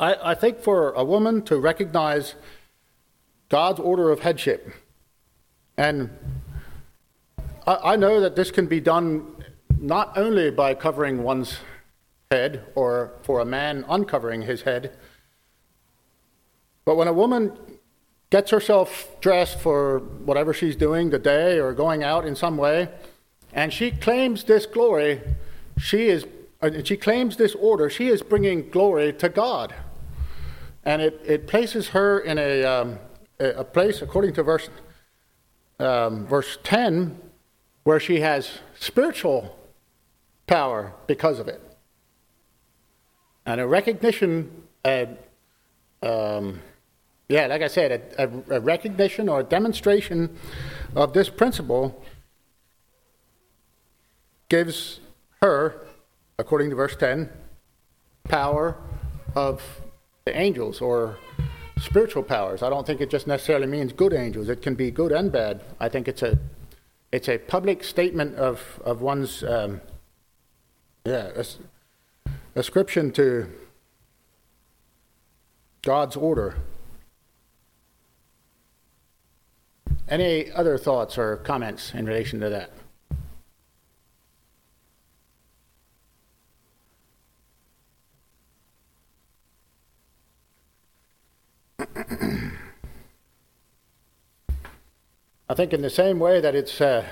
I, 0.00 0.32
I 0.32 0.34
think 0.34 0.58
for 0.58 0.90
a 0.94 1.04
woman 1.04 1.42
to 1.42 1.60
recognize 1.60 2.34
God's 3.48 3.78
order 3.78 4.10
of 4.10 4.22
headship, 4.22 4.74
and 5.76 6.10
I, 7.64 7.92
I 7.92 7.96
know 7.96 8.18
that 8.20 8.34
this 8.34 8.50
can 8.50 8.66
be 8.66 8.80
done 8.80 9.36
not 9.80 10.16
only 10.16 10.50
by 10.50 10.74
covering 10.74 11.22
one's 11.22 11.58
head 12.30 12.64
or 12.74 13.12
for 13.22 13.40
a 13.40 13.44
man 13.44 13.84
uncovering 13.88 14.42
his 14.42 14.62
head, 14.62 14.92
but 16.84 16.96
when 16.96 17.08
a 17.08 17.12
woman 17.12 17.56
gets 18.28 18.50
herself 18.50 19.08
dressed 19.20 19.58
for 19.58 19.98
whatever 19.98 20.52
she's 20.52 20.76
doing 20.76 21.10
the 21.10 21.18
day 21.18 21.58
or 21.58 21.72
going 21.72 22.04
out 22.04 22.26
in 22.26 22.36
some 22.36 22.56
way, 22.56 22.88
and 23.52 23.72
she 23.72 23.90
claims 23.90 24.44
this 24.44 24.66
glory, 24.66 25.20
she 25.78 26.08
is 26.08 26.26
uh, 26.62 26.70
she 26.84 26.96
claims 26.96 27.36
this 27.38 27.54
order, 27.54 27.88
she 27.88 28.08
is 28.08 28.22
bringing 28.22 28.68
glory 28.68 29.14
to 29.14 29.30
God. 29.30 29.74
And 30.84 31.00
it, 31.00 31.20
it 31.24 31.46
places 31.46 31.88
her 31.88 32.20
in 32.20 32.36
a, 32.38 32.64
um, 32.64 32.98
a 33.38 33.64
place, 33.64 34.02
according 34.02 34.34
to 34.34 34.42
verse, 34.42 34.68
um, 35.78 36.26
verse 36.26 36.58
10, 36.62 37.18
where 37.84 37.98
she 37.98 38.20
has 38.20 38.58
spiritual 38.78 39.56
power 40.50 40.92
because 41.06 41.38
of 41.38 41.46
it. 41.46 41.62
And 43.46 43.60
a 43.60 43.66
recognition, 43.66 44.50
uh, 44.84 45.06
um, 46.02 46.60
yeah, 47.28 47.46
like 47.46 47.62
I 47.62 47.68
said, 47.68 47.92
a, 48.18 48.24
a, 48.24 48.56
a 48.56 48.60
recognition 48.60 49.28
or 49.28 49.40
a 49.40 49.44
demonstration 49.44 50.36
of 50.96 51.12
this 51.12 51.30
principle 51.30 52.04
gives 54.48 54.98
her, 55.40 55.86
according 56.36 56.70
to 56.70 56.76
verse 56.76 56.96
10, 56.96 57.30
power 58.24 58.76
of 59.36 59.62
the 60.24 60.36
angels 60.36 60.80
or 60.80 61.16
spiritual 61.78 62.24
powers. 62.24 62.60
I 62.60 62.70
don't 62.70 62.84
think 62.84 63.00
it 63.00 63.08
just 63.08 63.28
necessarily 63.28 63.68
means 63.68 63.92
good 63.92 64.12
angels. 64.12 64.48
It 64.48 64.62
can 64.62 64.74
be 64.74 64.90
good 64.90 65.12
and 65.12 65.30
bad. 65.30 65.62
I 65.78 65.88
think 65.88 66.08
it's 66.08 66.22
a 66.22 66.38
it's 67.12 67.28
a 67.28 67.38
public 67.38 67.82
statement 67.84 68.34
of 68.34 68.80
of 68.84 69.00
one's 69.00 69.42
um, 69.44 69.80
yeah, 71.04 71.42
ascription 72.54 73.10
to 73.12 73.50
God's 75.82 76.16
order. 76.16 76.56
Any 80.08 80.50
other 80.50 80.76
thoughts 80.76 81.16
or 81.16 81.36
comments 81.36 81.94
in 81.94 82.04
relation 82.04 82.40
to 82.40 82.48
that? 82.50 82.72
I 95.48 95.54
think, 95.54 95.72
in 95.72 95.82
the 95.82 95.90
same 95.90 96.18
way 96.20 96.40
that 96.40 96.54
it's 96.54 96.80
uh, 96.80 97.04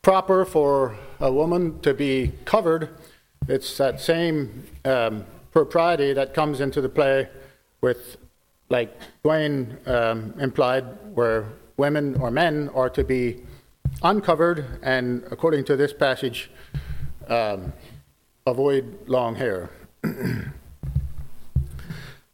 proper 0.00 0.44
for 0.44 0.96
a 1.20 1.32
woman 1.32 1.80
to 1.80 1.94
be 1.94 2.32
covered, 2.44 2.88
it's 3.48 3.76
that 3.78 4.00
same 4.00 4.64
um, 4.84 5.24
propriety 5.52 6.12
that 6.12 6.34
comes 6.34 6.60
into 6.60 6.80
the 6.80 6.88
play 6.88 7.28
with, 7.80 8.16
like 8.68 8.98
Dwayne 9.24 9.86
um, 9.86 10.34
implied, 10.40 10.84
where 11.14 11.46
women 11.76 12.16
or 12.16 12.30
men 12.30 12.70
are 12.74 12.90
to 12.90 13.04
be 13.04 13.42
uncovered 14.02 14.78
and, 14.82 15.24
according 15.30 15.64
to 15.64 15.76
this 15.76 15.92
passage, 15.92 16.50
um, 17.28 17.72
avoid 18.46 19.08
long 19.08 19.34
hair. 19.34 19.70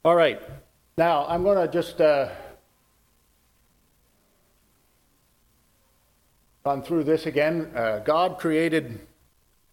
All 0.04 0.16
right. 0.16 0.40
Now, 0.96 1.26
I'm 1.26 1.42
going 1.42 1.58
to 1.58 1.72
just 1.72 2.00
uh, 2.00 2.30
run 6.64 6.82
through 6.82 7.04
this 7.04 7.26
again. 7.26 7.70
Uh, 7.74 7.98
God 8.00 8.38
created 8.38 9.00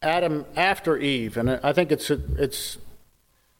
Adam 0.01 0.45
after 0.55 0.97
Eve, 0.97 1.37
and 1.37 1.49
I 1.49 1.73
think 1.73 1.91
it's, 1.91 2.09
it's 2.09 2.77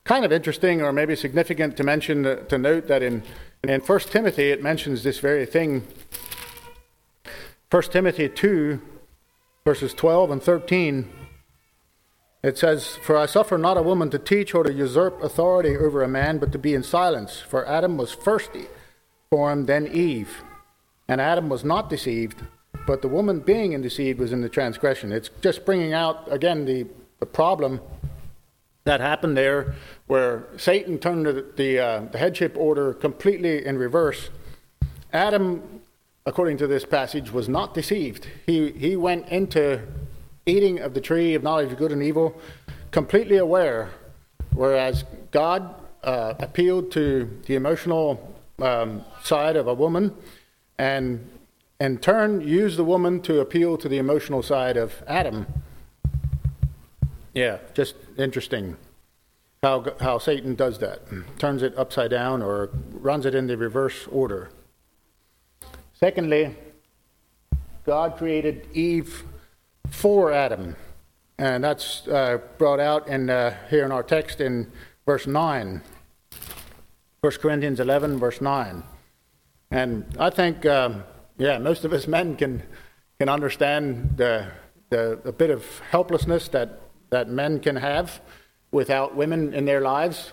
kind 0.03 0.23
of 0.23 0.31
interesting 0.31 0.81
or 0.81 0.93
maybe 0.93 1.15
significant 1.15 1.77
to 1.77 1.83
mention, 1.83 2.25
uh, 2.25 2.35
to 2.45 2.57
note 2.57 2.87
that 2.87 3.03
in, 3.03 3.23
in 3.63 3.81
1 3.81 3.99
Timothy 3.99 4.51
it 4.51 4.61
mentions 4.61 5.03
this 5.03 5.19
very 5.19 5.45
thing. 5.45 5.85
1 7.69 7.83
Timothy 7.83 8.29
2, 8.29 8.81
verses 9.65 9.93
12 9.93 10.31
and 10.31 10.41
13 10.43 11.09
it 12.43 12.57
says, 12.57 12.95
For 12.95 13.17
I 13.17 13.25
suffer 13.25 13.57
not 13.57 13.77
a 13.77 13.81
woman 13.81 14.09
to 14.11 14.19
teach 14.19 14.53
or 14.53 14.63
to 14.63 14.71
usurp 14.71 15.21
authority 15.21 15.75
over 15.75 16.03
a 16.03 16.07
man, 16.07 16.37
but 16.37 16.51
to 16.51 16.57
be 16.57 16.73
in 16.73 16.83
silence. 16.83 17.39
For 17.39 17.67
Adam 17.67 17.97
was 17.97 18.13
first 18.13 18.51
formed, 19.29 19.67
then 19.67 19.87
Eve. 19.87 20.43
And 21.07 21.19
Adam 21.19 21.49
was 21.49 21.65
not 21.65 21.89
deceived, 21.89 22.43
but 22.85 23.01
the 23.01 23.07
woman 23.07 23.39
being 23.39 23.79
deceived 23.81 24.19
was 24.19 24.31
in 24.31 24.41
the 24.41 24.49
transgression. 24.49 25.11
It's 25.11 25.29
just 25.41 25.65
bringing 25.65 25.93
out, 25.93 26.31
again, 26.31 26.65
the, 26.65 26.85
the 27.19 27.25
problem 27.25 27.81
that 28.83 29.01
happened 29.01 29.37
there 29.37 29.75
where 30.07 30.47
Satan 30.57 30.97
turned 30.97 31.25
the, 31.25 31.45
the, 31.55 31.79
uh, 31.79 31.99
the 32.11 32.17
headship 32.17 32.55
order 32.57 32.93
completely 32.93 33.65
in 33.65 33.77
reverse. 33.77 34.29
Adam, 35.11 35.81
according 36.25 36.57
to 36.57 36.67
this 36.67 36.85
passage, 36.85 37.31
was 37.31 37.49
not 37.49 37.73
deceived. 37.73 38.27
He, 38.45 38.71
he 38.71 38.95
went 38.95 39.27
into 39.29 39.81
eating 40.45 40.79
of 40.79 40.93
the 40.93 41.01
tree 41.01 41.33
of 41.33 41.43
knowledge 41.43 41.71
of 41.71 41.77
good 41.77 41.91
and 41.91 42.01
evil, 42.01 42.39
completely 42.91 43.37
aware, 43.37 43.89
whereas 44.53 45.03
God 45.31 45.75
uh, 46.03 46.35
appealed 46.39 46.91
to 46.93 47.29
the 47.45 47.55
emotional 47.55 48.35
um, 48.59 49.03
side 49.23 49.55
of 49.57 49.67
a 49.67 49.73
woman 49.73 50.15
and 50.77 51.27
in 51.79 51.97
turn 51.99 52.41
used 52.41 52.77
the 52.77 52.83
woman 52.83 53.21
to 53.21 53.39
appeal 53.39 53.77
to 53.77 53.87
the 53.87 53.97
emotional 53.97 54.41
side 54.41 54.77
of 54.77 55.03
Adam. 55.07 55.45
Yeah, 57.33 57.59
just 57.73 57.95
interesting 58.17 58.77
how, 59.61 59.85
how 59.99 60.17
Satan 60.17 60.55
does 60.55 60.79
that. 60.79 61.01
Turns 61.39 61.61
it 61.61 61.77
upside 61.77 62.11
down 62.11 62.41
or 62.41 62.69
runs 62.91 63.25
it 63.25 63.35
in 63.35 63.47
the 63.47 63.57
reverse 63.57 64.07
order. 64.07 64.49
Secondly, 65.93 66.55
God 67.85 68.17
created 68.17 68.67
Eve 68.73 69.23
for 69.89 70.31
Adam. 70.31 70.75
And 71.39 71.63
that's 71.63 72.07
uh, 72.07 72.39
brought 72.57 72.79
out 72.79 73.07
in, 73.07 73.29
uh, 73.29 73.55
here 73.69 73.85
in 73.85 73.91
our 73.91 74.03
text 74.03 74.41
in 74.41 74.71
verse 75.05 75.27
9. 75.27 75.81
1 77.21 77.33
Corinthians 77.33 77.79
11, 77.79 78.17
verse 78.17 78.41
9. 78.41 78.83
And 79.69 80.05
I 80.19 80.29
think, 80.29 80.65
um, 80.65 81.03
yeah, 81.37 81.57
most 81.57 81.85
of 81.85 81.93
us 81.93 82.07
men 82.07 82.35
can, 82.35 82.63
can 83.19 83.29
understand 83.29 84.17
the, 84.17 84.47
the, 84.89 85.19
the 85.23 85.31
bit 85.31 85.49
of 85.49 85.63
helplessness 85.91 86.47
that, 86.49 86.81
that 87.09 87.29
men 87.29 87.59
can 87.59 87.75
have 87.75 88.21
without 88.71 89.15
women 89.15 89.53
in 89.53 89.65
their 89.65 89.81
lives. 89.81 90.31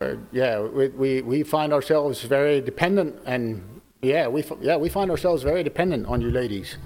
Uh, 0.00 0.14
yeah, 0.32 0.60
we, 0.60 0.88
we, 0.88 1.22
we 1.22 1.42
find 1.42 1.72
ourselves 1.72 2.22
very 2.22 2.60
dependent, 2.60 3.16
and 3.26 3.80
yeah, 4.02 4.26
we, 4.26 4.44
yeah, 4.60 4.76
we 4.76 4.88
find 4.88 5.10
ourselves 5.10 5.42
very 5.42 5.62
dependent 5.62 6.06
on 6.06 6.20
you 6.20 6.30
ladies. 6.30 6.76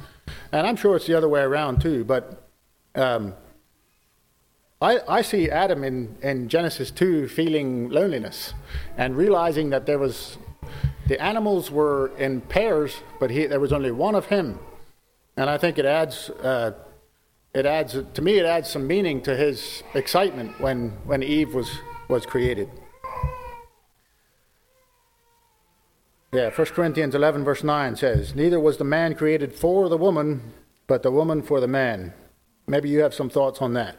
And 0.53 0.67
I'm 0.67 0.77
sure 0.77 0.97
it's 0.97 1.07
the 1.07 1.17
other 1.17 1.29
way 1.29 1.41
around 1.41 1.81
too, 1.81 2.05
but 2.05 2.49
um, 2.95 3.35
I, 4.81 5.01
I, 5.09 5.23
see 5.23 5.51
Adam 5.51 5.83
in, 5.85 6.17
in 6.23 6.49
Genesis 6.49 6.91
2 6.91 7.29
feeling 7.29 7.89
loneliness 7.91 8.55
and 8.97 9.17
realizing 9.17 9.71
that 9.71 9.87
there 9.87 9.99
was, 9.99 10.39
the 11.09 11.21
animals 11.21 11.71
were 11.71 12.13
in 12.19 12.43
pairs, 12.43 13.01
but 13.19 13.31
he, 13.31 13.47
there 13.47 13.59
was 13.59 13.73
only 13.73 13.91
one 13.91 14.15
of 14.15 14.27
him. 14.27 14.59
And 15.37 15.49
I 15.49 15.57
think 15.57 15.79
it 15.79 15.87
adds, 15.87 16.29
uh, 16.31 16.73
it 17.55 17.65
adds, 17.65 17.97
to 18.13 18.23
me, 18.23 18.39
it 18.39 18.45
adds 18.45 18.69
some 18.69 18.87
meaning 18.87 19.23
to 19.23 19.35
his 19.35 19.83
excitement 19.95 20.61
when, 20.61 20.91
when 21.05 21.23
Eve 21.23 21.55
was, 21.55 21.71
was 22.09 22.27
created. 22.27 22.69
Yeah, 26.31 26.51
1 26.51 26.67
Corinthians 26.69 27.15
11, 27.15 27.43
verse 27.43 27.65
9 27.65 27.97
says, 27.97 28.35
Neither 28.35 28.61
was 28.61 28.77
the 28.77 28.85
man 28.85 29.15
created 29.15 29.55
for 29.55 29.89
the 29.89 29.97
woman, 29.97 30.53
but 30.87 31.03
the 31.03 31.11
woman 31.11 31.41
for 31.41 31.59
the 31.59 31.67
man. 31.67 32.13
Maybe 32.67 32.91
you 32.91 33.01
have 33.01 33.15
some 33.15 33.31
thoughts 33.31 33.63
on 33.63 33.73
that. 33.73 33.97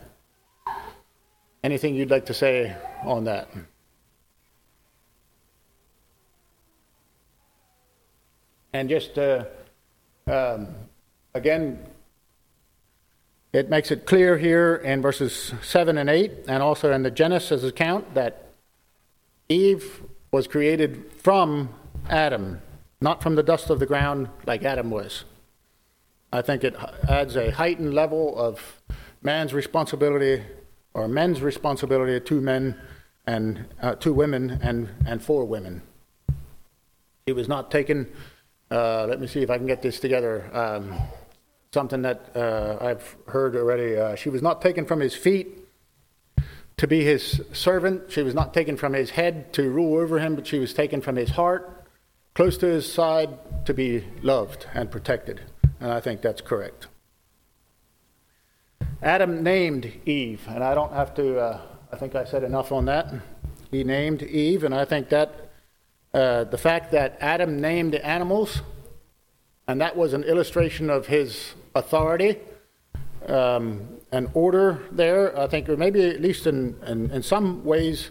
Anything 1.63 1.95
you'd 1.95 2.12
like 2.12 2.28
to 2.28 2.36
say 2.36 2.76
on 3.04 3.24
that? 3.24 3.50
And 8.73 8.89
just 8.89 9.17
uh, 9.17 9.45
um, 10.27 10.67
again, 11.34 11.79
it 13.51 13.69
makes 13.69 13.89
it 13.89 14.05
clear 14.05 14.38
here 14.38 14.75
in 14.75 15.01
verses 15.01 15.53
7 15.62 15.97
and 15.97 16.10
8, 16.10 16.32
and 16.47 16.62
also 16.62 16.91
in 16.91 17.01
the 17.01 17.12
Genesis 17.12 17.63
account, 17.63 18.13
that 18.13 18.49
Eve 19.47 20.03
was 20.32 20.47
created 20.47 21.12
from 21.17 21.69
Adam, 22.10 22.62
not 23.01 23.23
from 23.23 23.36
the 23.36 23.41
dust 23.41 23.71
of 23.71 23.79
the 23.79 23.88
ground 23.88 24.29
like 24.45 24.63
Adam 24.63 24.91
was. 24.91 25.25
I 26.32 26.43
think 26.43 26.63
it 26.63 26.75
adds 27.08 27.36
a 27.36 27.49
heightened 27.49 27.95
level 27.95 28.38
of 28.38 28.82
man's 29.23 29.51
responsibility 29.51 30.43
or 30.93 31.08
men's 31.08 31.41
responsibility 31.41 32.19
to 32.23 32.41
men 32.41 32.79
and 33.25 33.65
uh, 33.82 33.95
to 33.95 34.13
women 34.13 34.60
and, 34.62 34.89
and 35.08 35.23
for 35.23 35.45
women. 35.45 35.82
He 37.25 37.32
was 37.32 37.47
not 37.47 37.71
taken, 37.71 38.12
uh, 38.71 39.05
let 39.08 39.19
me 39.19 39.27
see 39.27 39.41
if 39.41 39.49
I 39.49 39.58
can 39.58 39.67
get 39.67 39.82
this 39.82 39.99
together. 39.99 40.49
Um, 40.53 40.95
something 41.73 42.01
that 42.01 42.36
uh, 42.36 42.77
I've 42.82 43.15
heard 43.27 43.55
already. 43.55 43.97
Uh, 43.97 44.15
she 44.15 44.29
was 44.29 44.41
not 44.41 44.62
taken 44.62 44.86
from 44.86 44.99
his 44.99 45.15
feet 45.15 45.47
to 46.77 46.88
be 46.88 47.03
his 47.03 47.41
servant. 47.53 48.12
She 48.12 48.23
was 48.23 48.34
not 48.34 48.53
taken 48.53 48.77
from 48.77 48.93
his 48.93 49.12
head 49.12 49.53
to 49.53 49.69
rule 49.69 49.99
over 49.99 50.19
him, 50.19 50.36
but 50.36 50.47
she 50.47 50.60
was 50.60 50.73
taken 50.73 51.01
from 51.01 51.15
his 51.15 51.32
heart 51.32 51.86
close 52.34 52.58
to 52.58 52.67
his 52.67 52.91
side 52.91 53.29
to 53.65 53.73
be 53.73 54.03
loved 54.21 54.65
and 54.73 54.89
protected. 54.89 55.41
And 55.79 55.91
I 55.91 55.99
think 55.99 56.21
that's 56.21 56.41
correct. 56.41 56.88
Adam 59.01 59.43
named 59.43 59.91
Eve, 60.05 60.41
and 60.47 60.63
I 60.63 60.73
don't 60.73 60.93
have 60.93 61.13
to, 61.15 61.39
uh, 61.39 61.62
I 61.91 61.97
think 61.97 62.15
I 62.15 62.25
said 62.25 62.43
enough 62.43 62.71
on 62.71 62.86
that. 62.86 63.13
He 63.71 63.84
named 63.84 64.23
Eve, 64.23 64.63
and 64.63 64.73
I 64.73 64.86
think 64.86 65.10
that 65.10 65.48
uh, 66.13 66.43
the 66.45 66.58
fact 66.58 66.91
that 66.91 67.17
Adam 67.19 67.60
named 67.60 67.95
animals, 67.95 68.62
and 69.67 69.82
that 69.82 69.95
was 69.95 70.13
an 70.13 70.24
illustration 70.24 70.89
of 70.89 71.08
his 71.08 71.54
authority 71.76 72.38
um, 73.28 74.00
and 74.12 74.30
order 74.34 74.82
there, 74.91 75.38
I 75.38 75.48
think, 75.48 75.69
or 75.69 75.78
maybe 75.78 76.04
at 76.10 76.22
least 76.22 76.48
in, 76.48 76.76
in, 76.86 77.12
in 77.12 77.24
some 77.24 77.63
ways, 77.63 78.10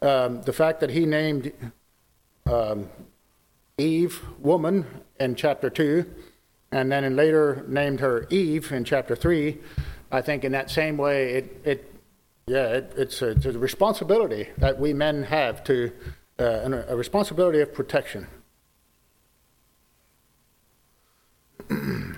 um, 0.00 0.42
the 0.42 0.52
fact 0.52 0.80
that 0.80 0.90
he 0.90 1.06
named 1.06 1.52
um, 2.46 2.88
Eve, 3.78 4.22
woman, 4.38 4.86
in 5.20 5.34
chapter 5.34 5.70
2, 5.70 6.04
and 6.72 6.90
then 6.90 7.04
in 7.04 7.16
later 7.16 7.64
named 7.68 8.00
her 8.00 8.26
Eve 8.30 8.72
in 8.72 8.84
chapter 8.84 9.14
3, 9.14 9.58
I 10.10 10.20
think 10.22 10.44
in 10.44 10.52
that 10.52 10.70
same 10.70 10.96
way, 10.96 11.34
it, 11.34 11.60
it 11.64 11.94
yeah, 12.46 12.66
it, 12.66 12.92
it's, 12.96 13.22
a, 13.22 13.30
it's, 13.30 13.46
a, 13.46 13.58
responsibility 13.58 14.48
that 14.58 14.78
we 14.78 14.92
men 14.92 15.22
have 15.22 15.64
to, 15.64 15.92
uh, 16.38 16.84
a 16.88 16.96
responsibility 16.96 17.60
of 17.60 17.72
protection. 17.72 18.26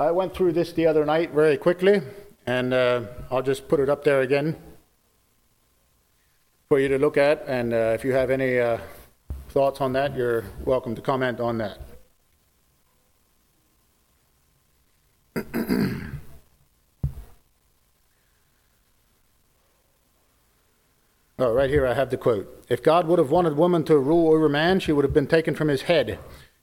I 0.00 0.10
went 0.12 0.34
through 0.34 0.52
this 0.52 0.72
the 0.72 0.86
other 0.86 1.04
night 1.04 1.32
very 1.32 1.56
quickly, 1.56 2.00
and 2.46 2.72
uh, 2.72 3.02
I'll 3.30 3.42
just 3.42 3.68
put 3.68 3.80
it 3.80 3.88
up 3.88 4.04
there 4.04 4.22
again 4.22 4.56
for 6.68 6.78
you 6.80 6.88
to 6.88 6.98
look 6.98 7.16
at. 7.16 7.44
And 7.46 7.74
uh, 7.74 7.92
if 7.94 8.04
you 8.04 8.12
have 8.12 8.30
any 8.30 8.58
uh, 8.58 8.78
thoughts 9.50 9.80
on 9.80 9.92
that, 9.94 10.16
you're 10.16 10.44
welcome 10.64 10.94
to 10.94 11.02
comment 11.02 11.40
on 11.40 11.58
that. 11.58 11.78
oh, 21.42 21.52
right 21.52 21.70
here 21.70 21.86
I 21.86 21.94
have 21.94 22.10
the 22.10 22.16
quote. 22.16 22.64
If 22.68 22.82
God 22.82 23.06
would 23.06 23.18
have 23.18 23.30
wanted 23.30 23.56
woman 23.56 23.84
to 23.84 23.98
rule 23.98 24.32
over 24.32 24.48
man, 24.48 24.80
she 24.80 24.92
would 24.92 25.04
have 25.04 25.14
been 25.14 25.26
taken 25.26 25.54
from 25.54 25.68
his 25.68 25.82
head. 25.82 26.18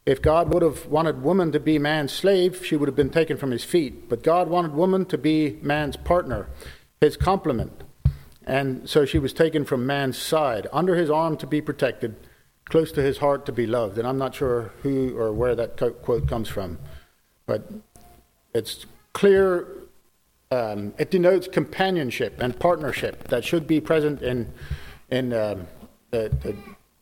If 0.05 0.21
God 0.21 0.53
would 0.53 0.61
have 0.63 0.85
wanted 0.85 1.21
woman 1.21 1.51
to 1.51 1.59
be 1.59 1.77
man's 1.77 2.13
slave, 2.13 2.65
she 2.65 2.77
would 2.77 2.87
have 2.87 2.95
been 2.95 3.09
taken 3.09 3.35
from 3.35 3.51
his 3.51 3.65
feet. 3.65 4.07
But 4.07 4.23
God 4.23 4.47
wanted 4.47 4.73
woman 4.73 5.05
to 5.05 5.17
be 5.17 5.59
man's 5.61 5.97
partner, 5.97 6.47
his 7.01 7.17
complement. 7.17 7.83
And 8.45 8.89
so 8.89 9.03
she 9.03 9.19
was 9.19 9.33
taken 9.33 9.65
from 9.65 9.85
man's 9.85 10.17
side, 10.17 10.67
under 10.71 10.95
his 10.95 11.09
arm 11.09 11.35
to 11.37 11.45
be 11.45 11.59
protected, 11.59 12.15
close 12.63 12.93
to 12.93 13.01
his 13.01 13.17
heart 13.17 13.45
to 13.47 13.51
be 13.51 13.67
loved. 13.67 13.97
And 13.97 14.07
I'm 14.07 14.17
not 14.17 14.33
sure 14.33 14.71
who 14.81 15.17
or 15.17 15.33
where 15.33 15.55
that 15.55 15.75
quote 16.03 16.29
comes 16.29 16.47
from, 16.47 16.79
but 17.45 17.69
it's 18.53 18.85
clear 19.11 19.67
um, 20.51 20.93
it 20.97 21.11
denotes 21.11 21.47
companionship 21.47 22.39
and 22.39 22.57
partnership 22.59 23.27
that 23.27 23.43
should 23.43 23.67
be 23.67 23.81
present 23.81 24.21
in 24.21 24.51
in 25.09 25.33
um, 25.33 25.67
the, 26.11 26.29
the 26.41 26.55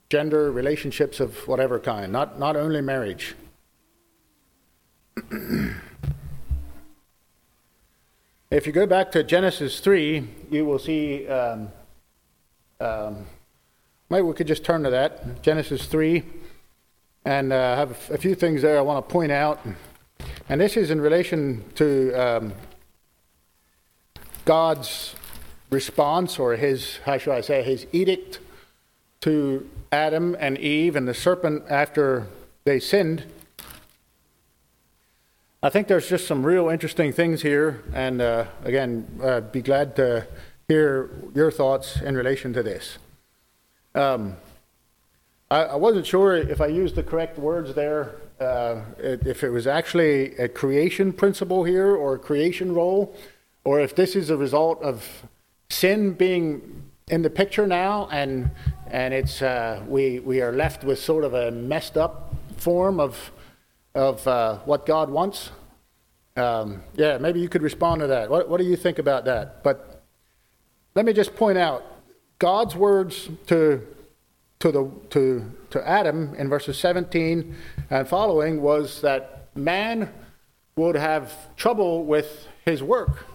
gender 0.10 0.52
relationships 0.52 1.20
of 1.20 1.48
whatever 1.48 1.80
kind, 1.80 2.12
not 2.12 2.40
not 2.40 2.56
only 2.56 2.82
marriage. 2.82 3.36
if 8.52 8.68
you 8.68 8.74
go 8.74 8.86
back 8.86 9.12
to 9.12 9.24
Genesis 9.24 9.80
three, 9.80 10.28
you 10.50 10.66
will 10.66 10.80
see. 10.80 11.28
Um, 11.28 11.70
um, 12.80 13.26
maybe 14.10 14.24
we 14.24 14.34
could 14.34 14.48
just 14.48 14.66
turn 14.66 14.84
to 14.84 14.90
that 14.90 15.42
Genesis 15.42 15.86
three, 15.86 16.24
and 17.24 17.54
uh, 17.54 17.76
have 17.76 18.10
a 18.10 18.18
few 18.18 18.36
things 18.36 18.62
there 18.64 18.78
I 18.78 18.82
want 18.82 19.08
to 19.08 19.14
point 19.14 19.32
out. 19.32 19.60
And 20.50 20.62
this 20.62 20.78
is 20.78 20.92
in 20.92 21.02
relation 21.02 21.64
to 21.76 22.14
um, 22.14 22.54
God's 24.46 25.16
response, 25.72 26.40
or 26.40 26.56
his, 26.56 26.98
how 27.06 27.18
should 27.18 27.34
I 27.34 27.42
say, 27.42 27.64
his 27.64 27.88
edict 27.92 28.40
to 29.22 29.68
Adam 29.92 30.36
and 30.40 30.58
Eve 30.58 30.96
and 30.96 31.08
the 31.08 31.14
serpent 31.14 31.64
after 31.70 32.28
they 32.64 32.80
sinned. 32.80 33.24
I 35.64 35.70
think 35.70 35.88
there's 35.88 36.08
just 36.08 36.28
some 36.28 36.46
real 36.46 36.70
interesting 36.70 37.12
things 37.12 37.42
here, 37.42 37.84
and 37.94 38.22
uh, 38.22 38.46
again, 38.64 39.08
uh, 39.24 39.42
be 39.42 39.62
glad 39.62 39.96
to 39.96 40.28
hear 40.68 41.10
your 41.34 41.50
thoughts 41.50 42.00
in 42.02 42.16
relation 42.16 42.54
to 42.54 42.62
this. 42.62 43.00
Um, 43.96 44.38
I, 45.50 45.64
I, 45.64 45.76
wasn't 45.76 46.06
sure 46.06 46.36
if 46.36 46.62
I 46.62 46.68
used 46.68 46.96
the 46.96 47.04
correct 47.04 47.40
words 47.40 47.74
there, 47.74 48.16
uh, 48.40 48.82
if 49.00 49.44
it 49.44 49.50
was 49.50 49.66
actually 49.66 50.36
a 50.38 50.48
creation 50.48 51.14
principle 51.14 51.64
here 51.64 51.96
or 51.96 52.16
a 52.16 52.20
creation 52.20 52.76
role 52.76 53.16
or 53.66 53.82
if 53.82 53.96
this 53.96 54.16
is 54.16 54.30
a 54.30 54.38
result 54.38 54.82
of 54.82 55.24
sin 55.70 56.14
being 56.14 56.84
in 57.10 57.22
the 57.22 57.30
picture 57.30 57.68
now, 57.68 58.08
and 58.12 58.52
and 58.88 59.14
it's 59.14 59.42
uh, 59.42 59.84
we 59.88 60.20
we 60.20 60.42
are 60.42 60.54
left 60.54 60.84
with 60.84 61.00
sort 61.00 61.24
of 61.24 61.34
a 61.34 61.52
messed 61.52 61.98
up 61.98 62.34
form 62.58 63.00
of 63.00 63.32
of 63.94 64.26
uh, 64.28 64.60
what 64.60 64.86
God 64.86 65.10
wants. 65.10 65.52
Um, 66.38 66.84
yeah, 66.96 67.18
maybe 67.18 67.40
you 67.40 67.50
could 67.50 67.62
respond 67.62 68.02
to 68.02 68.08
that. 68.08 68.30
What 68.30 68.48
what 68.48 68.60
do 68.60 68.66
you 68.66 68.76
think 68.76 69.00
about 69.00 69.26
that? 69.26 69.64
But 69.64 70.04
let 70.94 71.06
me 71.06 71.14
just 71.14 71.36
point 71.36 71.58
out 71.58 71.84
God's 72.40 72.76
words 72.76 73.30
to 73.48 73.82
to 74.60 74.72
the 74.72 74.92
to 75.10 75.52
to 75.72 75.88
Adam 75.88 76.34
in 76.36 76.50
verses 76.50 76.78
17 76.78 77.56
and 77.90 78.08
following 78.08 78.62
was 78.62 79.02
that 79.02 79.50
man 79.56 80.12
would 80.76 80.96
have 80.96 81.56
trouble 81.56 82.04
with 82.04 82.48
his 82.64 82.82
work 82.82 83.26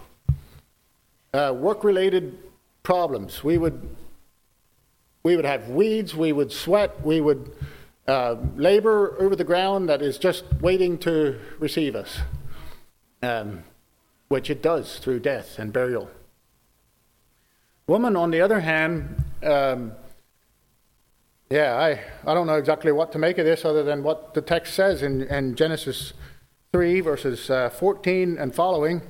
uh, 1.33 1.53
work-related 1.55 2.37
problems. 2.83 3.43
We 3.43 3.57
would 3.57 3.95
we 5.23 5.35
would 5.35 5.45
have 5.45 5.69
weeds. 5.69 6.15
We 6.15 6.31
would 6.31 6.51
sweat. 6.51 7.05
We 7.05 7.21
would 7.21 7.53
uh, 8.07 8.35
labor 8.55 9.15
over 9.19 9.35
the 9.35 9.43
ground 9.43 9.87
that 9.89 10.01
is 10.01 10.17
just 10.17 10.43
waiting 10.59 10.97
to 10.99 11.39
receive 11.59 11.95
us, 11.95 12.19
um, 13.21 13.63
which 14.29 14.49
it 14.49 14.63
does 14.63 14.97
through 14.97 15.19
death 15.19 15.59
and 15.59 15.71
burial. 15.71 16.09
Woman, 17.85 18.15
on 18.15 18.31
the 18.31 18.41
other 18.41 18.61
hand, 18.61 19.23
um, 19.43 19.91
yeah, 21.51 21.75
I, 21.75 22.01
I 22.29 22.33
don't 22.33 22.47
know 22.47 22.57
exactly 22.57 22.91
what 22.91 23.11
to 23.11 23.19
make 23.19 23.37
of 23.37 23.45
this 23.45 23.63
other 23.63 23.83
than 23.83 24.01
what 24.01 24.33
the 24.33 24.41
text 24.41 24.73
says 24.73 25.03
in, 25.03 25.23
in 25.23 25.55
Genesis 25.55 26.13
3, 26.71 27.01
verses 27.01 27.49
uh, 27.49 27.69
14 27.69 28.37
and 28.39 28.55
following 28.55 29.01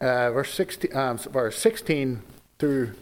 uh, 0.00 0.30
verse 0.30 0.52
16, 0.54 0.96
um, 0.96 1.18
verse 1.18 1.58
16 1.58 2.22
through 2.58 2.92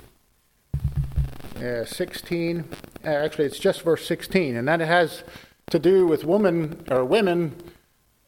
uh, 1.56 1.84
16. 1.84 2.64
Uh, 3.04 3.08
actually, 3.08 3.44
it's 3.46 3.58
just 3.58 3.82
verse 3.82 4.06
16, 4.06 4.56
and 4.56 4.68
that 4.68 4.80
has 4.80 5.24
to 5.70 5.78
do 5.78 6.06
with 6.06 6.24
women 6.24 6.84
or 6.90 7.04
women 7.04 7.54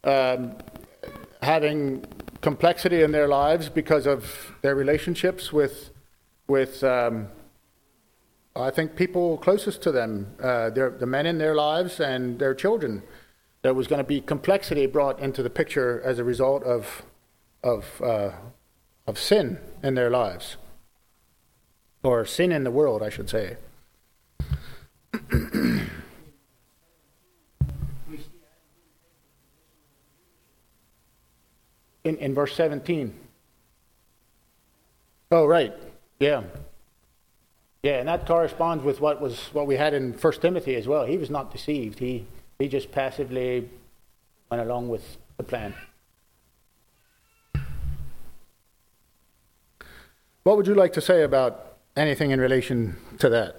um, 0.05 0.55
having 1.42 2.05
complexity 2.40 3.02
in 3.02 3.12
their 3.12 3.29
lives 3.29 3.68
because 3.68 4.07
of 4.07 4.52
their 4.62 4.74
relationships 4.74 5.52
with 5.52 5.90
with 6.48 6.85
um, 6.85 7.29
I 8.55 8.70
think 8.70 8.96
people 8.96 9.37
closest 9.38 9.83
to 9.83 9.92
them, 9.92 10.35
uh, 10.40 10.70
the 10.70 11.07
men 11.07 11.26
in 11.26 11.38
their 11.38 11.55
lives 11.55 12.00
and 12.00 12.38
their 12.38 12.55
children. 12.55 13.02
There 13.62 13.74
was 13.74 13.87
going 13.87 13.98
to 13.98 14.05
be 14.05 14.20
complexity 14.20 14.87
brought 14.87 15.18
into 15.18 15.42
the 15.42 15.50
picture 15.50 16.00
as 16.05 16.18
a 16.18 16.24
result 16.24 16.62
of 16.62 17.02
of 17.62 18.00
uh, 18.00 18.31
of 19.07 19.19
sin 19.19 19.59
in 19.83 19.95
their 19.95 20.11
lives, 20.11 20.57
or 22.03 22.25
sin 22.25 22.53
in 22.53 22.64
the 22.64 22.71
world, 22.71 23.03
I 23.03 23.09
should 23.09 23.31
say. 23.31 23.57
in, 32.07 32.16
in 32.19 32.35
verse 32.35 32.55
17. 32.55 33.12
Oh, 35.31 35.45
right. 35.45 35.75
Yeah. 36.21 36.45
Yeah, 37.83 37.99
and 37.99 38.09
that 38.09 38.27
corresponds 38.27 38.83
with 38.83 39.01
what 39.01 39.21
was 39.21 39.38
what 39.53 39.66
we 39.66 39.77
had 39.77 39.95
in 39.95 40.12
First 40.12 40.40
Timothy 40.40 40.75
as 40.77 40.88
well. 40.88 41.05
He 41.05 41.16
was 41.16 41.31
not 41.31 41.53
deceived. 41.53 41.99
He 41.99 42.27
he 42.59 42.69
just 42.69 42.90
passively 42.90 43.69
went 44.51 44.62
along 44.62 44.88
with 44.88 45.19
the 45.37 45.42
plan. 45.42 45.75
What 50.47 50.57
would 50.57 50.69
you 50.69 50.77
like 50.77 50.93
to 50.93 51.01
say 51.01 51.25
about 51.25 51.77
anything 51.97 52.31
in 52.31 52.41
relation 52.41 52.97
to 53.19 53.29
that? 53.31 53.57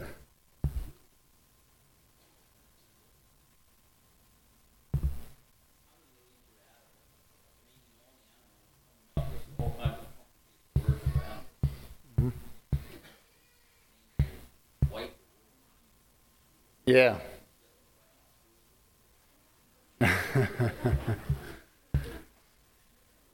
Yeah. 16.86 17.18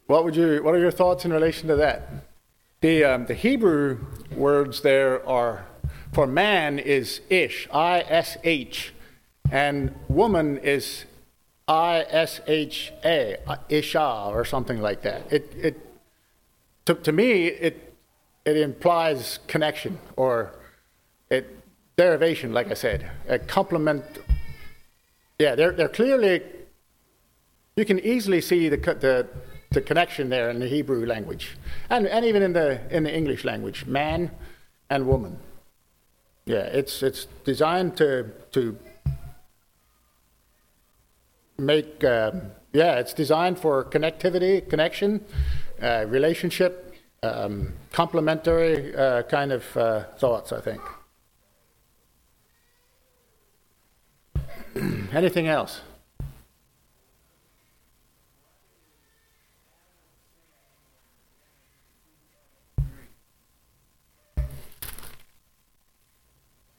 what 0.08 0.24
would 0.24 0.36
you 0.36 0.63
what 0.63 0.74
are 0.74 0.80
your 0.80 0.89
thoughts 0.89 1.24
in 1.24 1.32
relation 1.32 1.68
to 1.68 1.76
that? 1.76 2.33
The, 2.84 3.06
um, 3.06 3.28
the 3.28 3.34
Hebrew 3.34 4.00
words 4.36 4.82
there 4.82 5.26
are 5.26 5.67
for 6.12 6.28
man 6.28 6.80
is 6.80 7.22
ish, 7.30 7.65
I 7.72 8.02
S 8.02 8.36
H, 8.43 8.93
and 9.50 9.96
woman 10.10 10.58
is 10.58 11.06
I 11.65 12.06
S 12.10 12.41
H 12.46 12.91
A, 13.06 13.38
isha, 13.69 14.26
or 14.28 14.43
something 14.43 14.82
like 14.82 15.02
that. 15.04 15.32
It, 15.32 15.54
it, 15.56 15.88
to, 16.84 16.96
to 16.96 17.13
me, 17.13 17.46
it, 17.48 17.93
it 18.43 18.58
implies 18.58 19.39
connection 19.48 19.98
or 20.17 20.52
it, 21.30 21.58
derivation, 21.96 22.52
like 22.52 22.69
I 22.69 22.74
said, 22.74 23.10
a 23.30 23.39
complement. 23.39 24.04
Yeah, 25.39 25.56
they're, 25.56 25.72
they're 25.72 25.88
clearly, 25.88 26.41
you 27.78 27.86
can 27.86 28.00
easily 28.00 28.41
see 28.41 28.67
the, 28.67 28.76
the, 28.76 29.30
the 29.73 29.81
connection 29.81 30.29
there 30.29 30.49
in 30.49 30.59
the 30.59 30.67
Hebrew 30.67 31.05
language, 31.05 31.57
and, 31.89 32.07
and 32.07 32.25
even 32.25 32.41
in 32.41 32.53
the, 32.53 32.79
in 32.95 33.03
the 33.03 33.15
English 33.15 33.43
language, 33.43 33.86
man 33.86 34.31
and 34.89 35.07
woman. 35.07 35.38
Yeah, 36.45 36.63
it's, 36.63 37.01
it's 37.01 37.25
designed 37.43 37.97
to, 37.97 38.31
to 38.51 38.77
make, 41.57 42.03
uh, 42.03 42.31
yeah, 42.73 42.99
it's 42.99 43.13
designed 43.13 43.59
for 43.59 43.83
connectivity, 43.86 44.67
connection, 44.69 45.23
uh, 45.81 46.05
relationship, 46.07 46.93
um, 47.23 47.73
complementary 47.91 48.95
uh, 48.95 49.23
kind 49.23 49.51
of 49.51 49.77
uh, 49.77 50.03
thoughts, 50.17 50.51
I 50.51 50.62
think. 50.62 50.81
Anything 55.13 55.47
else? 55.47 55.81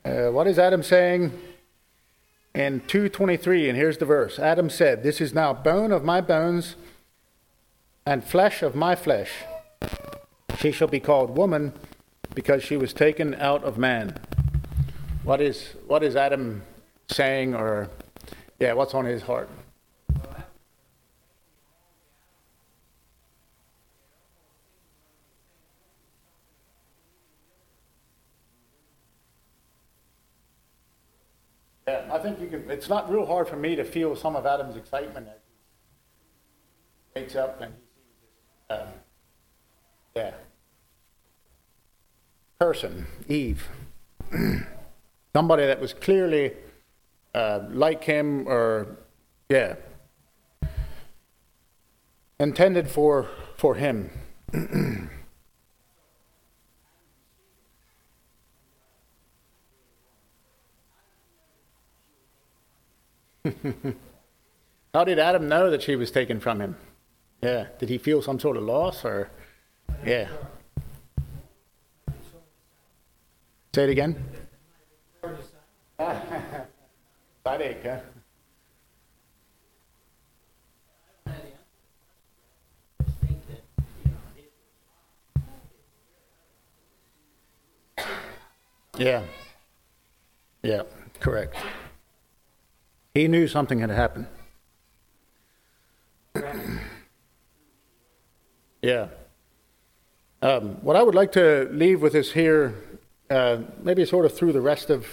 Uh, 0.05 0.29
what 0.29 0.47
is 0.47 0.59
Adam 0.59 0.83
saying 0.83 1.33
in 2.55 2.81
223? 2.81 3.71
And 3.71 3.79
here's 3.79 3.97
the 3.97 4.05
verse 4.05 4.39
Adam 4.39 4.69
said, 4.69 5.03
This 5.03 5.19
is 5.21 5.33
now 5.33 5.55
bone 5.55 5.93
of 5.93 6.05
my 6.05 6.21
bones 6.21 6.77
and 8.05 8.23
flesh 8.23 8.63
of 8.63 8.75
my 8.75 8.95
flesh. 8.95 9.31
She 10.59 10.73
shall 10.73 10.89
be 10.89 11.01
called 11.01 11.37
woman 11.37 11.73
because 12.35 12.63
she 12.63 12.77
was 12.77 12.93
taken 12.93 13.35
out 13.37 13.65
of 13.65 13.79
man. 13.79 14.19
What 15.23 15.41
is, 15.41 15.75
what 15.87 16.03
is 16.03 16.17
Adam 16.17 16.63
saying, 17.09 17.55
or 17.55 17.89
yeah, 18.61 18.75
what's 18.75 18.93
on 18.93 19.07
his 19.07 19.23
heart? 19.23 19.49
Think 32.25 32.41
you 32.41 32.49
can, 32.49 32.71
it's 32.71 32.89
not 32.89 33.13
real 33.13 33.27
hard 33.27 33.47
for 33.49 33.57
me 33.57 33.77
to 33.77 33.85
feel 33.85 34.17
some 34.17 34.35
of 34.35 34.47
Adam's 34.47 34.77
excitement 34.77 35.29
as 35.29 35.41
he 37.15 37.21
wakes 37.21 37.37
up 37.37 37.61
and 37.61 37.75
he 37.75 37.81
sees 37.81 38.17
this, 38.71 38.81
um, 38.81 38.89
yeah, 40.17 40.33
person, 42.59 43.07
Eve. 43.29 43.69
Somebody 45.37 45.67
that 45.67 45.81
was 45.81 45.93
clearly 45.93 46.53
uh, 47.35 47.61
like 47.69 48.05
him 48.05 48.49
or, 48.49 48.97
yeah, 49.51 49.75
intended 52.41 52.89
for, 52.89 53.29
for 53.59 53.75
him. 53.75 54.11
How 64.95 65.05
did 65.05 65.19
Adam 65.19 65.49
know 65.49 65.71
that 65.71 65.83
she 65.83 65.97
was 65.97 66.11
taken 66.11 66.41
from 66.41 66.61
him? 66.61 66.77
Yeah. 67.43 67.67
Did 67.79 67.91
he 67.91 67.99
feel 67.99 68.23
some 68.23 68.41
sort 68.41 68.57
of 68.57 68.63
loss 68.63 69.05
or? 69.05 69.29
Yeah. 70.05 70.29
Say 73.75 73.85
it 73.85 73.91
again. 73.91 74.25
Side 75.99 77.77
huh? 77.83 78.01
Yeah, 90.63 90.83
correct. 91.21 91.57
He 93.15 93.29
knew 93.29 93.47
something 93.47 93.79
had 93.79 93.91
happened. 93.91 94.27
yeah. 98.83 99.07
Um, 100.43 100.79
what 100.83 100.97
I 100.97 101.03
would 101.05 101.15
like 101.15 101.31
to 101.33 101.69
leave 101.71 102.03
with 102.03 102.17
is 102.17 102.33
here, 102.33 102.75
uh, 103.31 103.59
maybe 103.81 104.05
sort 104.05 104.27
of 104.27 104.37
through 104.37 104.51
the 104.51 104.61
rest 104.61 104.91
of, 104.91 105.07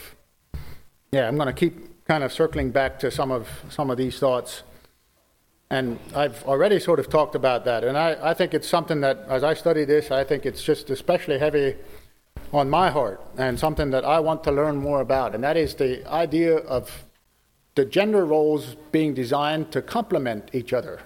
yeah, 1.12 1.28
I'm 1.28 1.36
going 1.36 1.46
to 1.46 1.54
keep 1.54 2.04
kind 2.08 2.24
of 2.24 2.34
circling 2.34 2.72
back 2.72 2.98
to 3.00 3.12
some 3.12 3.30
of 3.30 3.48
some 3.70 3.92
of 3.92 3.98
these 3.98 4.18
thoughts, 4.18 4.64
and 5.70 6.00
I've 6.16 6.44
already 6.46 6.80
sort 6.80 7.00
of 7.00 7.08
talked 7.08 7.36
about 7.36 7.66
that, 7.66 7.84
and 7.84 7.96
I, 7.96 8.32
I 8.32 8.34
think 8.34 8.56
it's 8.56 8.68
something 8.68 9.02
that 9.02 9.26
as 9.30 9.44
I 9.44 9.54
study 9.54 9.86
this, 9.86 10.10
I 10.10 10.24
think 10.24 10.48
it's 10.48 10.64
just 10.64 10.90
especially 10.90 11.38
heavy 11.38 11.76
on 12.52 12.68
my 12.68 12.90
heart 12.90 13.22
and 13.38 13.60
something 13.60 13.92
that 13.92 14.04
I 14.04 14.20
want 14.20 14.44
to 14.46 14.52
learn 14.52 14.78
more 14.78 15.02
about, 15.02 15.36
and 15.36 15.44
that 15.44 15.56
is 15.56 15.76
the 15.76 16.04
idea 16.12 16.58
of 16.58 17.06
the 17.76 17.86
gender 17.86 18.26
roles 18.26 18.76
being 18.92 19.14
designed 19.14 19.72
to 19.72 19.82
complement 19.82 20.50
each 20.54 20.74
other. 20.74 21.02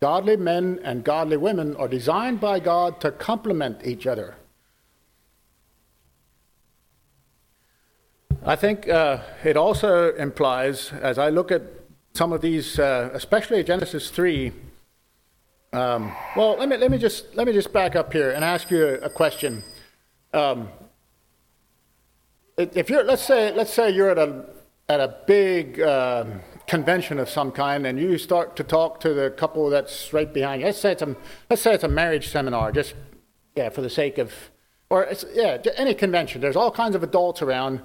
Godly 0.00 0.36
men 0.36 0.80
and 0.82 1.04
godly 1.04 1.36
women 1.36 1.76
are 1.76 1.88
designed 1.88 2.40
by 2.40 2.60
God 2.60 3.00
to 3.00 3.10
complement 3.10 3.86
each 3.86 4.06
other. 4.06 4.36
I 8.44 8.56
think 8.56 8.88
uh, 8.88 9.18
it 9.42 9.56
also 9.56 10.14
implies, 10.16 10.92
as 10.92 11.18
I 11.18 11.30
look 11.30 11.50
at 11.50 11.62
some 12.12 12.32
of 12.32 12.42
these, 12.42 12.78
uh, 12.78 13.10
especially 13.14 13.62
Genesis 13.64 14.10
3, 14.10 14.52
um, 15.72 16.14
well, 16.36 16.56
let 16.58 16.68
me, 16.68 16.76
let, 16.76 16.90
me 16.90 16.98
just, 16.98 17.34
let 17.34 17.46
me 17.46 17.52
just 17.52 17.72
back 17.72 17.96
up 17.96 18.12
here 18.12 18.30
and 18.30 18.44
ask 18.44 18.70
you 18.70 18.86
a, 18.86 18.94
a 19.06 19.10
question. 19.10 19.64
Um, 20.32 20.68
if 22.56 22.90
you're, 22.90 23.02
let's 23.02 23.22
say, 23.22 23.52
let's 23.52 23.72
say 23.72 23.90
you're 23.90 24.10
at 24.10 24.18
a 24.18 24.44
at 24.88 25.00
a 25.00 25.16
big 25.26 25.80
uh, 25.80 26.24
convention 26.66 27.18
of 27.18 27.28
some 27.28 27.50
kind 27.50 27.86
and 27.86 27.98
you 27.98 28.18
start 28.18 28.56
to 28.56 28.64
talk 28.64 29.00
to 29.00 29.14
the 29.14 29.30
couple 29.30 29.70
that's 29.70 30.12
right 30.12 30.32
behind 30.32 30.60
you. 30.60 30.66
Let's 30.66 30.78
say 30.78 30.92
it's 30.92 31.02
a, 31.02 31.16
let's 31.48 31.62
say 31.62 31.74
it's 31.74 31.84
a 31.84 31.88
marriage 31.88 32.28
seminar, 32.28 32.72
just 32.72 32.94
yeah, 33.56 33.68
for 33.68 33.80
the 33.80 33.90
sake 33.90 34.18
of, 34.18 34.32
or 34.90 35.04
it's, 35.04 35.24
yeah, 35.32 35.58
any 35.76 35.94
convention. 35.94 36.40
There's 36.40 36.56
all 36.56 36.70
kinds 36.70 36.94
of 36.94 37.02
adults 37.02 37.40
around, 37.40 37.80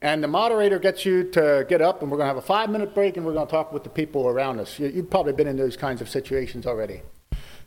and 0.00 0.22
the 0.22 0.28
moderator 0.28 0.78
gets 0.78 1.04
you 1.04 1.24
to 1.32 1.66
get 1.68 1.82
up, 1.82 2.02
and 2.02 2.10
we're 2.10 2.16
going 2.16 2.28
to 2.28 2.34
have 2.34 2.42
a 2.42 2.46
five 2.46 2.70
minute 2.70 2.94
break, 2.94 3.16
and 3.16 3.26
we're 3.26 3.34
going 3.34 3.46
to 3.46 3.50
talk 3.50 3.72
with 3.72 3.84
the 3.84 3.90
people 3.90 4.28
around 4.28 4.60
us. 4.60 4.78
You, 4.78 4.88
you've 4.88 5.10
probably 5.10 5.32
been 5.32 5.48
in 5.48 5.56
those 5.56 5.76
kinds 5.76 6.00
of 6.00 6.08
situations 6.08 6.66
already. 6.66 7.02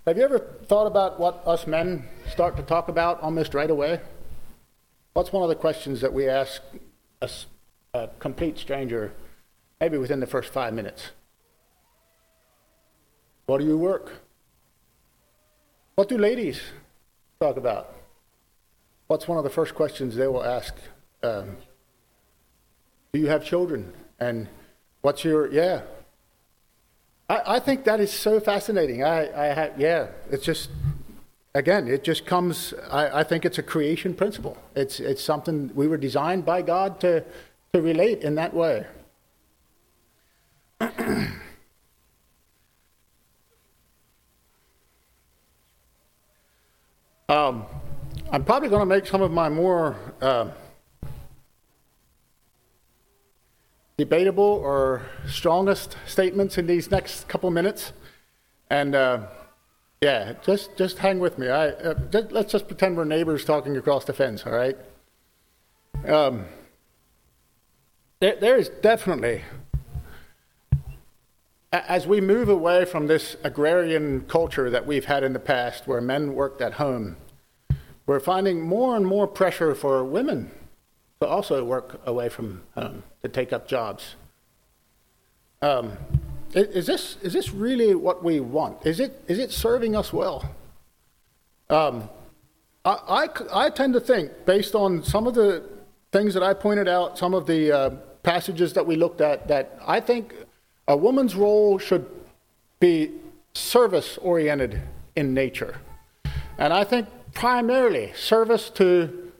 Have 0.07 0.17
you 0.17 0.23
ever 0.23 0.39
thought 0.65 0.87
about 0.87 1.19
what 1.19 1.43
us 1.45 1.67
men 1.67 2.07
start 2.27 2.57
to 2.57 2.63
talk 2.63 2.87
about 2.87 3.21
almost 3.21 3.53
right 3.53 3.69
away? 3.69 3.99
What's 5.13 5.31
one 5.31 5.43
of 5.43 5.49
the 5.49 5.55
questions 5.55 6.01
that 6.01 6.13
we 6.13 6.27
ask 6.27 6.61
us 7.21 7.45
a 7.93 8.07
complete 8.19 8.57
stranger, 8.57 9.11
maybe 9.81 9.97
within 9.97 10.21
the 10.21 10.27
first 10.27 10.53
five 10.53 10.73
minutes. 10.73 11.11
What 13.47 13.59
do 13.59 13.65
you 13.65 13.77
work? 13.77 14.21
What 15.95 16.07
do 16.07 16.17
ladies 16.17 16.61
talk 17.41 17.57
about? 17.57 17.93
What's 19.07 19.27
one 19.27 19.37
of 19.37 19.43
the 19.43 19.49
first 19.49 19.75
questions 19.75 20.15
they 20.15 20.27
will 20.27 20.43
ask? 20.43 20.73
Um, 21.21 21.57
do 23.11 23.19
you 23.19 23.27
have 23.27 23.43
children? 23.43 23.91
And 24.21 24.47
what's 25.01 25.25
your, 25.25 25.51
yeah. 25.51 25.81
I, 27.29 27.55
I 27.55 27.59
think 27.59 27.83
that 27.83 27.99
is 27.99 28.09
so 28.09 28.39
fascinating. 28.39 29.03
I, 29.03 29.49
I 29.49 29.53
have, 29.53 29.77
yeah, 29.77 30.07
it's 30.29 30.45
just, 30.45 30.69
again, 31.53 31.89
it 31.89 32.05
just 32.05 32.25
comes, 32.25 32.73
I, 32.89 33.19
I 33.19 33.23
think 33.25 33.43
it's 33.43 33.57
a 33.57 33.63
creation 33.63 34.13
principle. 34.13 34.55
It's, 34.77 35.01
it's 35.01 35.21
something 35.21 35.71
we 35.75 35.89
were 35.89 35.97
designed 35.97 36.45
by 36.45 36.61
God 36.61 37.01
to, 37.01 37.25
to 37.73 37.81
relate 37.81 38.23
in 38.23 38.35
that 38.35 38.53
way. 38.53 38.85
um, 47.29 47.65
I'm 48.29 48.43
probably 48.43 48.67
going 48.67 48.81
to 48.81 48.85
make 48.85 49.05
some 49.05 49.21
of 49.21 49.31
my 49.31 49.47
more 49.47 49.95
uh, 50.21 50.49
debatable 53.97 54.43
or 54.43 55.03
strongest 55.25 55.95
statements 56.05 56.57
in 56.57 56.67
these 56.67 56.91
next 56.91 57.29
couple 57.29 57.49
minutes, 57.51 57.93
and 58.69 58.95
uh, 58.95 59.27
yeah, 60.01 60.33
just 60.43 60.75
just 60.75 60.97
hang 60.97 61.19
with 61.19 61.37
me. 61.37 61.47
I 61.47 61.69
uh, 61.69 61.93
just, 62.11 62.33
let's 62.33 62.51
just 62.51 62.67
pretend 62.67 62.97
we're 62.97 63.05
neighbors 63.05 63.45
talking 63.45 63.77
across 63.77 64.03
the 64.03 64.13
fence. 64.13 64.45
All 64.45 64.51
right. 64.51 64.77
Um, 66.05 66.47
there, 68.21 68.35
there 68.35 68.55
is 68.55 68.69
definitely, 68.69 69.41
as 71.73 72.07
we 72.07 72.21
move 72.21 72.47
away 72.47 72.85
from 72.85 73.07
this 73.07 73.35
agrarian 73.43 74.21
culture 74.21 74.69
that 74.69 74.85
we've 74.85 75.05
had 75.05 75.23
in 75.23 75.33
the 75.33 75.39
past 75.39 75.87
where 75.87 75.99
men 75.99 76.35
worked 76.35 76.61
at 76.61 76.73
home, 76.73 77.17
we're 78.05 78.19
finding 78.19 78.61
more 78.61 78.95
and 78.95 79.05
more 79.05 79.27
pressure 79.27 79.73
for 79.73 80.03
women 80.03 80.51
to 81.19 81.27
also 81.27 81.63
work 81.65 81.99
away 82.05 82.29
from 82.29 82.61
home, 82.75 83.03
to 83.23 83.27
take 83.27 83.51
up 83.51 83.67
jobs. 83.67 84.15
Um, 85.61 85.97
is, 86.53 86.85
this, 86.85 87.17
is 87.23 87.33
this 87.33 87.51
really 87.51 87.95
what 87.95 88.23
we 88.23 88.39
want? 88.39 88.85
Is 88.85 88.99
it, 88.99 89.23
is 89.27 89.39
it 89.39 89.51
serving 89.51 89.95
us 89.95 90.13
well? 90.13 90.53
Um, 91.69 92.09
I, 92.85 92.91
I, 92.91 93.65
I, 93.65 93.69
tend 93.69 93.93
to 93.93 93.99
think, 93.99 94.45
based 94.45 94.75
on 94.75 95.03
some 95.03 95.25
of 95.25 95.35
the 95.35 95.63
things 96.11 96.33
that 96.33 96.43
I 96.43 96.53
pointed 96.53 96.87
out, 96.87 97.17
some 97.17 97.33
of 97.33 97.45
the 97.47 97.71
uh, 97.71 97.89
passages 98.23 98.73
that 98.73 98.85
we 98.85 98.95
looked 98.95 99.21
at 99.21 99.47
that 99.47 99.77
I 99.85 99.99
think 99.99 100.33
a 100.87 100.95
woman's 100.95 101.35
role 101.35 101.77
should 101.77 102.05
be 102.79 103.11
service 103.53 104.17
oriented 104.17 104.81
in 105.15 105.33
nature. 105.33 105.77
And 106.57 106.73
I 106.73 106.83
think 106.83 107.07
primarily 107.33 108.13
service 108.13 108.69
to 108.71 109.31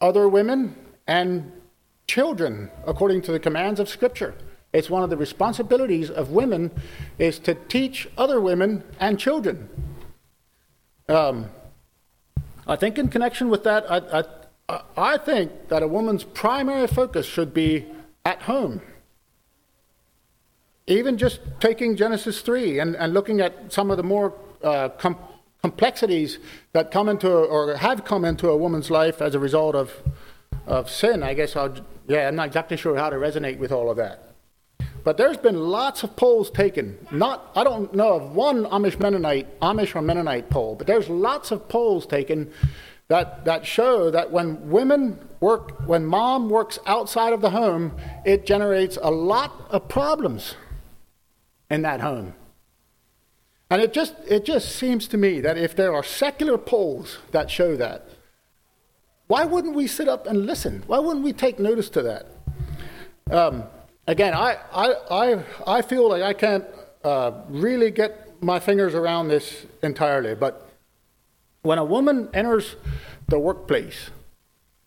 other 0.00 0.28
women 0.28 0.76
and 1.06 1.52
children 2.06 2.70
according 2.86 3.22
to 3.22 3.32
the 3.32 3.38
commands 3.38 3.78
of 3.78 3.88
scripture 3.88 4.34
it's 4.72 4.90
one 4.90 5.02
of 5.02 5.10
the 5.10 5.16
responsibilities 5.16 6.10
of 6.10 6.30
women 6.30 6.70
is 7.18 7.38
to 7.38 7.54
teach 7.54 8.08
other 8.16 8.40
women 8.40 8.82
and 8.98 9.18
children 9.18 9.68
um, 11.08 11.50
i 12.66 12.76
think 12.76 12.98
in 12.98 13.08
connection 13.08 13.48
with 13.48 13.64
that 13.64 13.90
I, 13.90 14.20
I, 14.20 14.24
I 14.68 15.16
think 15.16 15.68
that 15.68 15.82
a 15.82 15.88
woman's 15.88 16.24
primary 16.24 16.86
focus 16.86 17.24
should 17.24 17.54
be 17.54 17.86
at 18.24 18.42
home. 18.42 18.82
Even 20.86 21.16
just 21.16 21.40
taking 21.60 21.96
Genesis 21.96 22.42
3 22.42 22.78
and, 22.78 22.94
and 22.96 23.14
looking 23.14 23.40
at 23.40 23.72
some 23.72 23.90
of 23.90 23.96
the 23.96 24.02
more 24.02 24.34
uh, 24.62 24.90
com- 24.90 25.18
complexities 25.62 26.38
that 26.72 26.90
come 26.90 27.08
into 27.08 27.30
or 27.30 27.76
have 27.76 28.04
come 28.04 28.24
into 28.24 28.48
a 28.48 28.56
woman's 28.56 28.90
life 28.90 29.22
as 29.22 29.34
a 29.34 29.38
result 29.38 29.74
of, 29.74 29.92
of 30.66 30.90
sin, 30.90 31.22
I 31.22 31.34
guess 31.34 31.56
I'll, 31.56 31.74
yeah, 32.06 32.28
I'm 32.28 32.36
not 32.36 32.48
exactly 32.48 32.76
sure 32.76 32.96
how 32.96 33.08
to 33.08 33.16
resonate 33.16 33.58
with 33.58 33.72
all 33.72 33.90
of 33.90 33.96
that. 33.96 34.34
But 35.02 35.16
there's 35.16 35.38
been 35.38 35.58
lots 35.58 36.02
of 36.02 36.16
polls 36.16 36.50
taken. 36.50 36.98
Not, 37.10 37.50
I 37.54 37.64
don't 37.64 37.94
know 37.94 38.14
of 38.14 38.34
one 38.34 38.64
Amish 38.64 39.00
Mennonite, 39.00 39.60
Amish 39.60 39.96
or 39.96 40.02
Mennonite 40.02 40.50
poll, 40.50 40.74
but 40.74 40.86
there's 40.86 41.08
lots 41.08 41.50
of 41.50 41.68
polls 41.68 42.06
taken 42.06 42.52
that, 43.08 43.44
that 43.46 43.66
show 43.66 44.10
that 44.10 44.30
when 44.30 44.70
women 44.70 45.18
work, 45.40 45.86
when 45.86 46.04
mom 46.04 46.50
works 46.50 46.78
outside 46.86 47.32
of 47.32 47.40
the 47.40 47.50
home, 47.50 47.96
it 48.24 48.44
generates 48.44 48.98
a 49.02 49.10
lot 49.10 49.66
of 49.70 49.88
problems 49.88 50.54
in 51.70 51.82
that 51.82 52.00
home. 52.00 52.34
And 53.70 53.82
it 53.82 53.92
just, 53.92 54.14
it 54.26 54.44
just 54.44 54.76
seems 54.76 55.08
to 55.08 55.16
me 55.16 55.40
that 55.40 55.58
if 55.58 55.74
there 55.76 55.94
are 55.94 56.02
secular 56.02 56.56
polls 56.56 57.18
that 57.32 57.50
show 57.50 57.76
that, 57.76 58.08
why 59.26 59.44
wouldn't 59.44 59.74
we 59.74 59.86
sit 59.86 60.08
up 60.08 60.26
and 60.26 60.46
listen? 60.46 60.82
Why 60.86 60.98
wouldn't 60.98 61.24
we 61.24 61.32
take 61.32 61.58
notice 61.58 61.90
to 61.90 62.02
that? 62.02 62.26
Um, 63.30 63.64
again, 64.06 64.32
I, 64.32 64.56
I, 64.72 64.94
I, 65.10 65.44
I 65.66 65.82
feel 65.82 66.08
like 66.08 66.22
I 66.22 66.32
can't 66.32 66.64
uh, 67.04 67.32
really 67.48 67.90
get 67.90 68.42
my 68.42 68.58
fingers 68.58 68.94
around 68.94 69.28
this 69.28 69.66
entirely, 69.82 70.34
but 70.34 70.67
when 71.62 71.78
a 71.78 71.84
woman 71.84 72.28
enters 72.32 72.76
the 73.28 73.38
workplace, 73.38 74.10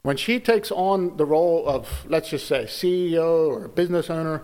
when 0.04 0.18
she 0.18 0.40
takes 0.40 0.72
on 0.72 1.18
the 1.18 1.26
role 1.26 1.68
of, 1.68 2.06
let's 2.08 2.30
just 2.30 2.48
say, 2.48 2.64
CEO 2.64 3.50
or 3.50 3.68
business 3.68 4.10
owner, 4.10 4.42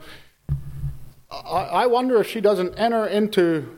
I, 1.32 1.64
I 1.64 1.88
wonder 1.88 2.20
if 2.20 2.28
she 2.28 2.42
doesn't 2.42 2.76
enter 2.76 3.06
into, 3.08 3.76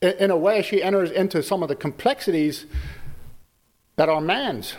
in 0.00 0.30
a 0.30 0.36
way, 0.36 0.62
she 0.62 0.82
enters 0.82 1.10
into 1.10 1.42
some 1.42 1.62
of 1.62 1.68
the 1.68 1.76
complexities 1.76 2.66
that 3.96 4.08
are 4.08 4.20
man's, 4.20 4.74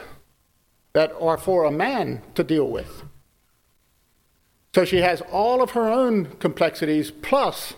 that 0.94 1.12
are 1.20 1.38
for 1.38 1.66
a 1.66 1.72
man 1.72 2.22
to 2.36 2.44
deal 2.44 2.68
with. 2.68 3.04
So 4.74 4.86
she 4.86 5.02
has 5.02 5.22
all 5.32 5.62
of 5.62 5.72
her 5.72 5.88
own 5.90 6.38
complexities 6.38 7.10
plus 7.10 7.74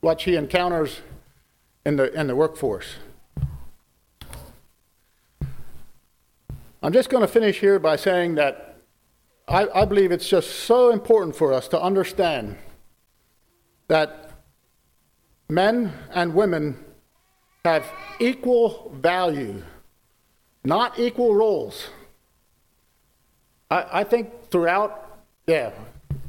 what 0.00 0.20
she 0.20 0.34
encounters 0.34 1.00
in 1.84 1.96
the, 1.96 2.12
in 2.18 2.26
the 2.26 2.36
workforce. 2.36 2.96
I'm 6.82 6.92
just 6.92 7.10
going 7.10 7.20
to 7.22 7.28
finish 7.28 7.60
here 7.60 7.78
by 7.78 7.96
saying 7.96 8.34
that 8.36 8.76
I, 9.46 9.68
I 9.74 9.84
believe 9.84 10.10
it's 10.10 10.28
just 10.28 10.50
so 10.50 10.90
important 10.90 11.36
for 11.36 11.52
us 11.52 11.68
to 11.68 11.80
understand 11.80 12.58
that 13.88 14.30
men 15.48 15.92
and 16.12 16.34
women 16.34 16.84
have 17.64 17.86
equal 18.18 18.96
value, 19.00 19.62
not 20.64 20.98
equal 20.98 21.34
roles. 21.34 21.88
I, 23.70 24.00
I 24.00 24.04
think 24.04 24.50
throughout, 24.50 25.20
yeah, 25.46 25.70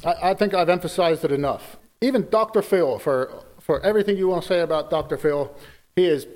I, 0.05 0.31
I 0.31 0.33
think 0.33 0.53
I've 0.53 0.69
emphasized 0.69 1.25
it 1.25 1.31
enough. 1.31 1.77
Even 2.01 2.29
Dr. 2.29 2.61
Phil, 2.61 2.99
for 2.99 3.43
for 3.63 3.79
everything 3.81 4.17
you 4.17 4.27
want 4.27 4.41
to 4.43 4.47
say 4.47 4.59
about 4.59 4.89
Dr. 4.89 5.17
Phil. 5.17 5.49
He 5.95 6.05
is 6.05 6.27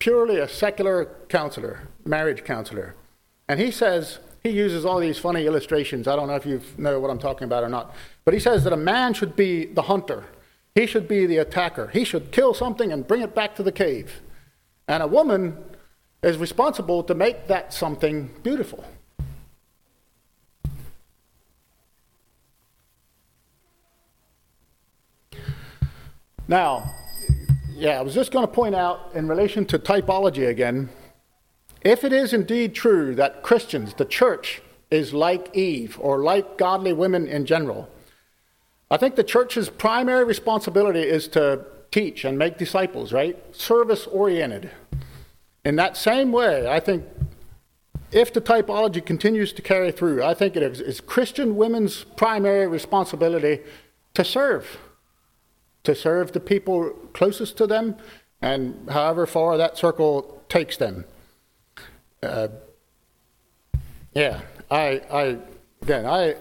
purely 0.00 0.38
a 0.38 0.48
secular 0.48 1.08
counselor, 1.28 1.88
marriage 2.04 2.44
counselor. 2.44 2.96
And 3.48 3.60
he 3.60 3.70
says, 3.70 4.18
he 4.42 4.50
uses 4.50 4.84
all 4.84 4.98
these 4.98 5.18
funny 5.18 5.46
illustrations. 5.46 6.08
I 6.08 6.16
don't 6.16 6.26
know 6.26 6.34
if 6.34 6.44
you 6.44 6.60
know 6.76 6.98
what 6.98 7.10
I'm 7.10 7.18
talking 7.18 7.44
about 7.44 7.62
or 7.62 7.68
not. 7.68 7.94
But 8.24 8.34
he 8.34 8.40
says 8.40 8.64
that 8.64 8.72
a 8.72 8.76
man 8.76 9.14
should 9.14 9.36
be 9.36 9.66
the 9.66 9.82
hunter, 9.82 10.24
he 10.74 10.86
should 10.86 11.08
be 11.08 11.26
the 11.26 11.38
attacker. 11.38 11.88
He 11.88 12.04
should 12.04 12.30
kill 12.30 12.54
something 12.54 12.92
and 12.92 13.06
bring 13.06 13.22
it 13.22 13.34
back 13.34 13.56
to 13.56 13.62
the 13.62 13.72
cave. 13.72 14.20
And 14.86 15.02
a 15.02 15.06
woman 15.06 15.56
is 16.22 16.38
responsible 16.38 17.02
to 17.04 17.14
make 17.14 17.46
that 17.46 17.72
something 17.72 18.30
beautiful. 18.42 18.84
Now, 26.48 26.94
yeah, 27.74 27.98
I 27.98 28.02
was 28.02 28.14
just 28.14 28.32
going 28.32 28.46
to 28.46 28.52
point 28.52 28.74
out 28.74 29.10
in 29.14 29.28
relation 29.28 29.66
to 29.66 29.78
typology 29.78 30.48
again 30.48 30.88
if 31.82 32.02
it 32.02 32.12
is 32.12 32.32
indeed 32.32 32.74
true 32.74 33.14
that 33.14 33.42
Christians, 33.42 33.94
the 33.94 34.04
church, 34.04 34.62
is 34.90 35.12
like 35.12 35.54
Eve 35.54 35.96
or 36.00 36.22
like 36.22 36.58
godly 36.58 36.92
women 36.92 37.26
in 37.28 37.46
general, 37.46 37.88
I 38.90 38.96
think 38.96 39.16
the 39.16 39.24
church's 39.24 39.68
primary 39.68 40.24
responsibility 40.24 41.02
is 41.02 41.28
to 41.28 41.64
teach 41.90 42.24
and 42.24 42.38
make 42.38 42.58
disciples, 42.58 43.12
right? 43.12 43.36
Service 43.54 44.06
oriented. 44.06 44.70
In 45.64 45.76
that 45.76 45.96
same 45.96 46.32
way, 46.32 46.66
I 46.66 46.80
think 46.80 47.04
if 48.10 48.32
the 48.32 48.40
typology 48.40 49.04
continues 49.04 49.52
to 49.52 49.62
carry 49.62 49.92
through, 49.92 50.22
I 50.22 50.34
think 50.34 50.56
it 50.56 50.62
is 50.62 51.00
Christian 51.00 51.56
women's 51.56 52.04
primary 52.04 52.66
responsibility 52.66 53.60
to 54.14 54.24
serve 54.24 54.78
to 55.88 55.94
serve 55.94 56.32
the 56.32 56.40
people 56.40 56.90
closest 57.14 57.56
to 57.56 57.66
them, 57.66 57.96
and 58.42 58.90
however 58.90 59.24
far 59.24 59.56
that 59.56 59.78
circle 59.78 60.42
takes 60.50 60.76
them. 60.76 61.06
Uh, 62.22 62.48
yeah, 64.12 64.42
I, 64.70 65.00
I, 65.10 65.38
again, 65.80 66.04
I, 66.04 66.34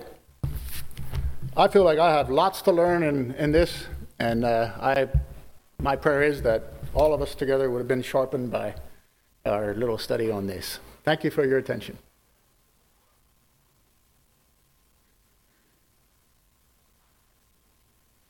I 1.56 1.70
feel 1.70 1.86
like 1.86 1.98
I 1.98 2.12
have 2.12 2.30
lots 2.30 2.62
to 2.64 2.74
learn 2.74 3.04
in, 3.04 3.32
in 3.36 3.54
this, 3.54 3.86
and 4.20 4.44
uh, 4.44 4.74
I, 4.82 5.08
my 5.80 5.96
prayer 5.96 6.24
is 6.24 6.42
that 6.42 6.74
all 6.94 7.14
of 7.14 7.22
us 7.22 7.34
together 7.34 7.72
would 7.72 7.80
have 7.80 7.88
been 7.88 8.02
sharpened 8.02 8.52
by 8.52 8.76
our 9.46 9.74
little 9.76 9.98
study 9.98 10.30
on 10.30 10.46
this. 10.46 10.80
Thank 11.06 11.24
you 11.24 11.32
for 11.32 11.46
your 11.46 11.58
attention. 11.58 11.98